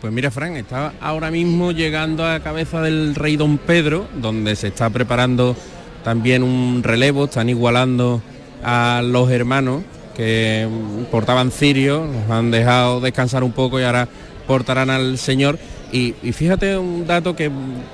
[0.00, 4.68] Pues mira, Fran, está ahora mismo llegando a cabeza del rey Don Pedro, donde se
[4.68, 5.56] está preparando
[6.04, 8.22] también un relevo, están igualando
[8.64, 9.82] a los hermanos
[10.16, 10.68] que
[11.10, 14.08] portaban cirio, los han dejado descansar un poco y ahora
[14.46, 15.58] portarán al Señor.
[15.90, 17.50] Y, y fíjate un dato que,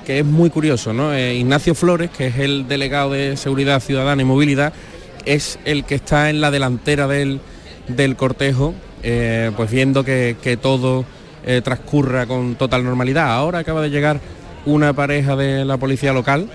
[0.07, 1.13] que es muy curioso, ¿no?
[1.13, 4.73] Eh, Ignacio Flores, que es el delegado de Seguridad Ciudadana y Movilidad,
[5.25, 7.41] es el que está en la delantera del,
[7.89, 11.05] del cortejo, eh, pues viendo que, que todo
[11.45, 13.31] eh, transcurra con total normalidad.
[13.33, 14.21] Ahora acaba de llegar
[14.65, 16.49] una pareja de la policía local,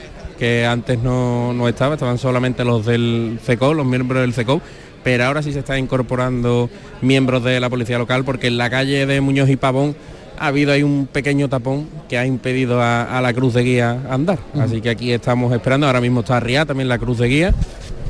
[0.44, 4.60] que antes no, no estaba, estaban solamente los del CECO, los miembros del CECO,
[5.02, 6.70] pero ahora sí se están incorporando
[7.02, 9.96] miembros de la policía local, porque en la calle de Muñoz y Pavón
[10.38, 14.02] ha habido ahí un pequeño tapón que ha impedido a, a la cruz de guía
[14.10, 14.38] andar.
[14.60, 17.54] Así que aquí estamos esperando, ahora mismo está arriba también la cruz de guía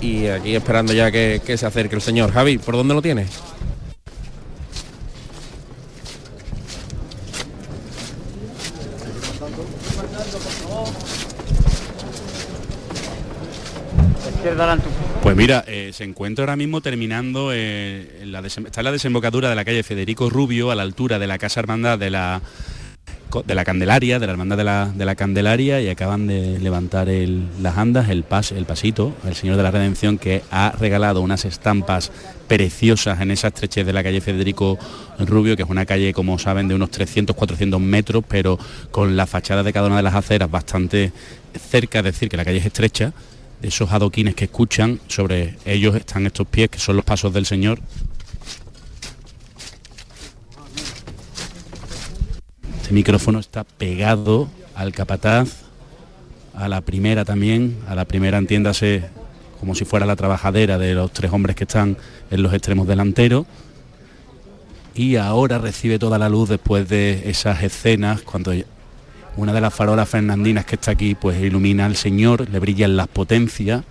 [0.01, 2.31] y aquí esperando ya que, que se acerque el señor.
[2.31, 3.29] Javi, ¿por dónde lo tienes?
[15.21, 19.49] Pues mira, eh, se encuentra ahora mismo terminando, eh, en la está en la desembocadura
[19.49, 22.41] de la calle Federico Rubio, a la altura de la Casa Hermandad de la,
[23.45, 27.07] de la Candelaria, de la Hermandad de la, de la Candelaria, y acaban de levantar
[27.07, 31.45] las andas, el, pas, el pasito, el Señor de la Redención, que ha regalado unas
[31.45, 32.11] estampas
[32.49, 34.77] preciosas en esa estrechez de la calle Federico
[35.19, 38.59] Rubio, que es una calle, como saben, de unos 300-400 metros, pero
[38.91, 41.13] con la fachada de cada una de las aceras bastante
[41.71, 43.13] cerca, es decir, que la calle es estrecha,
[43.63, 47.79] esos adoquines que escuchan, sobre ellos están estos pies que son los pasos del Señor.
[52.81, 55.63] Este micrófono está pegado al capataz,
[56.53, 59.09] a la primera también, a la primera entiéndase
[59.59, 61.97] como si fuera la trabajadera de los tres hombres que están
[62.29, 63.45] en los extremos delanteros.
[64.93, 68.53] Y ahora recibe toda la luz después de esas escenas, cuando
[69.37, 73.07] una de las farolas fernandinas que está aquí pues ilumina al Señor, le brillan las
[73.07, 73.83] potencias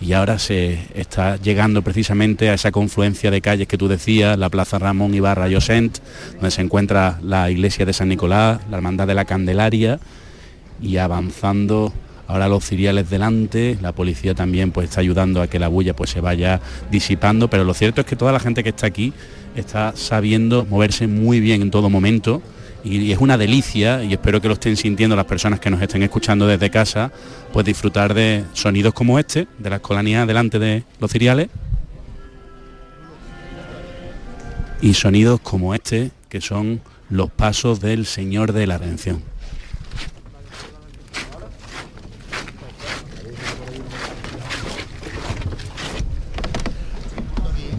[0.00, 4.50] y ahora se está llegando precisamente a esa confluencia de calles que tú decías, la
[4.50, 5.98] Plaza Ramón Ibarra Yosent,
[6.34, 10.00] donde se encuentra la iglesia de San Nicolás, la Hermandad de la Candelaria
[10.80, 11.92] y avanzando
[12.26, 16.10] ahora los ciriales delante, la policía también pues está ayudando a que la bulla pues
[16.10, 19.12] se vaya disipando, pero lo cierto es que toda la gente que está aquí
[19.54, 22.42] está sabiendo moverse muy bien en todo momento
[22.84, 26.02] y es una delicia y espero que lo estén sintiendo las personas que nos estén
[26.02, 27.12] escuchando desde casa,
[27.52, 31.48] pues disfrutar de sonidos como este, de la escolanía delante de los ciriales
[34.80, 39.22] y sonidos como este, que son los pasos del Señor de la Redención.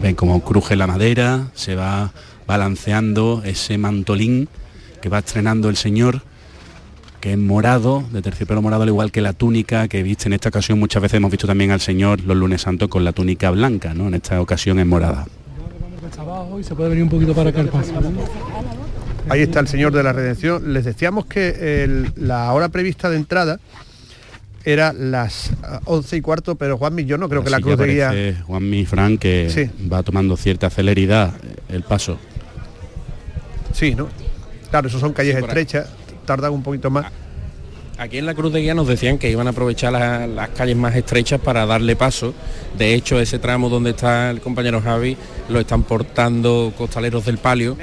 [0.00, 2.12] Ven cómo cruje la madera, se va
[2.46, 4.48] balanceando ese mantolín
[5.04, 6.22] que va estrenando el Señor,
[7.20, 10.48] que es morado, de terciopelo morado, al igual que la túnica que viste en esta
[10.48, 10.78] ocasión.
[10.78, 14.08] Muchas veces hemos visto también al Señor los lunes santos con la túnica blanca, ¿no?
[14.08, 15.26] En esta ocasión es morada.
[16.62, 17.92] se puede venir un poquito para acá el paso.
[19.28, 20.72] Ahí está el Señor de la Redención.
[20.72, 23.60] Les decíamos que el- la hora prevista de entrada
[24.64, 27.86] era las ah, 11 y cuarto, pero Juanmi, yo no creo que la cruz de
[27.92, 28.42] guía...
[28.46, 29.70] Juanmi Fran que Sí.
[29.86, 31.34] va tomando cierta celeridad
[31.68, 32.16] el paso.
[33.74, 34.08] Sí, ¿no?
[34.74, 35.86] Claro, eso son calles Sí, estrechas,
[36.26, 37.06] tardan un poquito más.
[37.96, 40.74] Aquí en la Cruz de Guía nos decían que iban a aprovechar la- las calles
[40.76, 42.34] más estrechas para darle paso.
[42.76, 45.16] De hecho, ese tramo donde está el compañero Javi
[45.48, 47.76] lo están portando costaleros del palio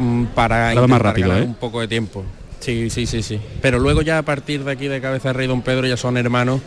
[0.00, 1.46] mm, para más rápido, ganar ¿eh?
[1.46, 2.24] un poco de tiempo.
[2.58, 3.40] Sí, sí, sí, sí.
[3.62, 6.16] Pero luego ya a partir de aquí de Cabeza de Rey Don Pedro ya son
[6.16, 6.60] hermanos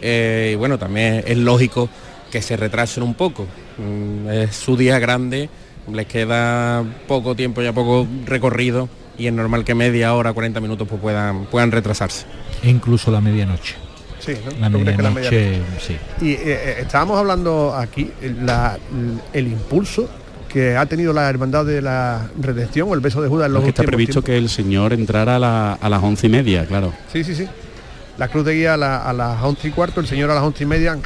[0.00, 1.88] eh, y bueno, también es lógico
[2.32, 3.46] que se retrasen un poco.
[3.78, 5.48] Mm, es su día grande,
[5.92, 8.88] les queda poco tiempo, ya poco recorrido
[9.18, 12.24] y es normal que media hora, 40 minutos pues puedan, puedan retrasarse.
[12.62, 13.74] E incluso la medianoche.
[14.18, 14.58] Sí, ¿no?
[14.60, 15.96] La ¿Tú crees que la medianoche, sí.
[16.20, 18.10] Y eh, eh, estábamos hablando aquí,
[18.42, 18.78] la-
[19.32, 20.08] el impulso
[20.48, 23.62] que ha tenido la Hermandad de la Redención o el beso de Judas en los
[23.62, 24.26] Es que está previsto tiempos.
[24.26, 26.92] que el Señor entrara a, la- a las once y media, claro.
[27.12, 27.46] Sí, sí, sí.
[28.18, 30.42] La cruz de guía a, la- a las 11 y cuarto, el señor a las
[30.44, 30.98] 11 y media.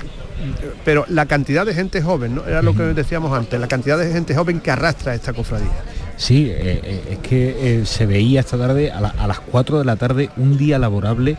[0.84, 2.44] Pero la cantidad de gente joven, ¿no?
[2.46, 5.70] Era lo que decíamos antes, la cantidad de gente joven que arrastra esta cofradía.
[6.16, 9.78] Sí, eh, eh, es que eh, se veía esta tarde a, la- a las 4
[9.78, 11.36] de la tarde un día laborable,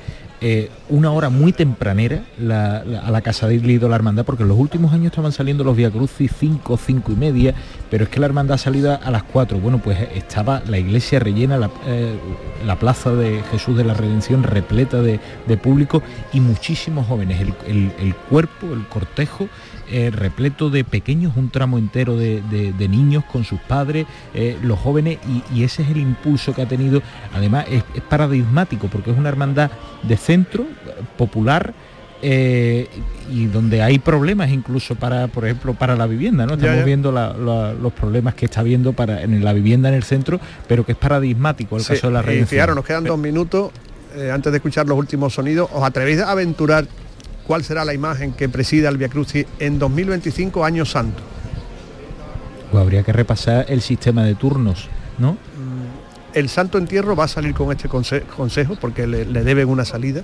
[0.90, 4.60] una hora muy tempranera la- a la casa de Lido la hermandad, porque en los
[4.60, 7.56] últimos años estaban saliendo los Via Crucis 5, 5 y media,
[7.90, 9.60] pero es que la hermandad ha salido a las 4.
[9.60, 11.72] Bueno, pues estaba la iglesia rellena, la,
[12.68, 15.20] la plaza de Jesús de la Redención repleta de,
[15.58, 17.42] público y muchísimos jóvenes.
[17.68, 19.50] El cuerpo, el cortejo
[19.90, 24.58] eh, repleto de pequeños, un tramo entero de, de- de niños con sus padres, eh,
[24.62, 27.02] los jóvenes, y, y ese es el impulso que ha tenido.
[27.34, 29.72] Además, es, es paradigmático porque es una hermandad
[30.04, 30.66] de centro,
[31.18, 31.74] popular.
[32.22, 32.88] eh,
[33.32, 36.84] y donde hay problemas incluso para por ejemplo para la vivienda no estamos ya.
[36.84, 40.40] viendo la- la- los problemas que está viendo para en la vivienda en el centro
[40.68, 43.20] pero que es paradigmático el Sí, caso de la y redención fijaros, nos quedan dos
[43.20, 43.70] minutos
[44.16, 45.70] eh, antes de escuchar los últimos sonidos.
[45.72, 46.88] ¿Os atrevéis a aventurar
[47.48, 51.24] cuál será la imagen que presida el Via Crucis en 2025, año santo?
[52.72, 55.38] Pues habría que repasar el sistema de turnos no
[56.34, 59.86] El Santo Entierro va a salir con este conse- consejo porque le, le deben una
[59.86, 60.22] salida,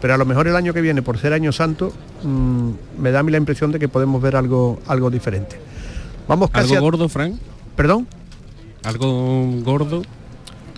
[0.00, 1.92] pero a lo mejor el año que viene, por ser año santo,
[2.24, 5.60] mm, me da a mí la impresión de que podemos ver algo, algo diferente.
[6.26, 7.34] Vamos casi ¿Algo a- gordo, Frank?
[7.76, 8.08] ¿Perdón?
[8.82, 10.02] ¿Algo gordo?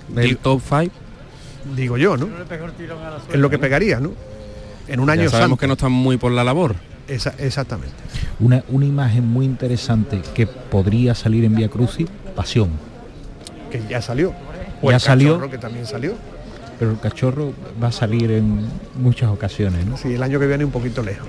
[0.08, 0.90] ¿Del top 5?
[1.76, 2.26] Digo yo, ¿no?
[3.32, 4.12] Es lo que pegaría, ¿no?
[4.89, 5.61] En un año ya sabemos santo.
[5.61, 6.74] que no están muy por la labor.
[7.09, 7.95] Esa- exactamente.
[8.41, 12.70] Una, una imagen muy interesante que podría salir en Vía Crucis, Pasión.
[13.70, 14.32] Que ya salió.
[14.82, 15.28] Ya el salió.
[15.34, 16.14] Cachorro, que también salió.
[16.78, 18.61] Pero el cachorro va a salir en
[19.01, 19.97] muchas ocasiones, ¿no?
[19.97, 21.26] Sí, el año que viene un poquito lejos.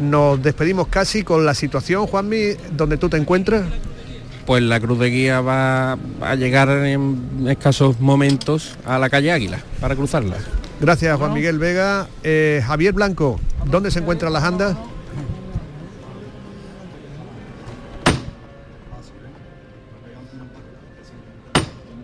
[0.00, 3.64] Nos despedimos casi con la situación, Juanmi, donde tú te encuentras.
[4.46, 9.58] Pues la cruz de guía va a llegar en escasos momentos a la calle Águila
[9.80, 10.36] para cruzarla.
[10.80, 12.06] Gracias, Juan Miguel Vega.
[12.22, 14.76] Eh, Javier Blanco, ¿dónde se encuentran las andas?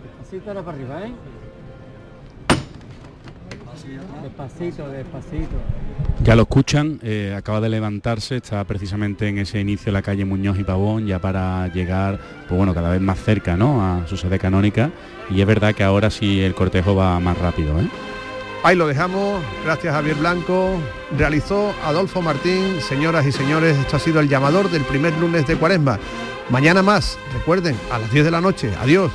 [0.02, 1.12] Despacito para arriba, ¿eh?
[4.22, 5.56] Despacito, despacito.
[6.24, 10.24] Ya lo escuchan, eh, acaba de levantarse, está precisamente en ese inicio de la calle
[10.24, 12.18] Muñoz y Pavón, ya para llegar,
[12.48, 13.84] pues bueno, cada vez más cerca, ¿no?
[13.84, 14.90] A su sede canónica.
[15.30, 17.88] Y es verdad que ahora sí el cortejo va más rápido, ¿eh?
[18.64, 19.44] Ahí lo dejamos.
[19.62, 20.80] Gracias, Javier Blanco.
[21.18, 22.80] Realizó Adolfo Martín.
[22.80, 25.98] Señoras y señores, esto ha sido el llamador del primer lunes de Cuaresma.
[26.48, 28.72] Mañana más, recuerden, a las 10 de la noche.
[28.80, 29.12] Adiós.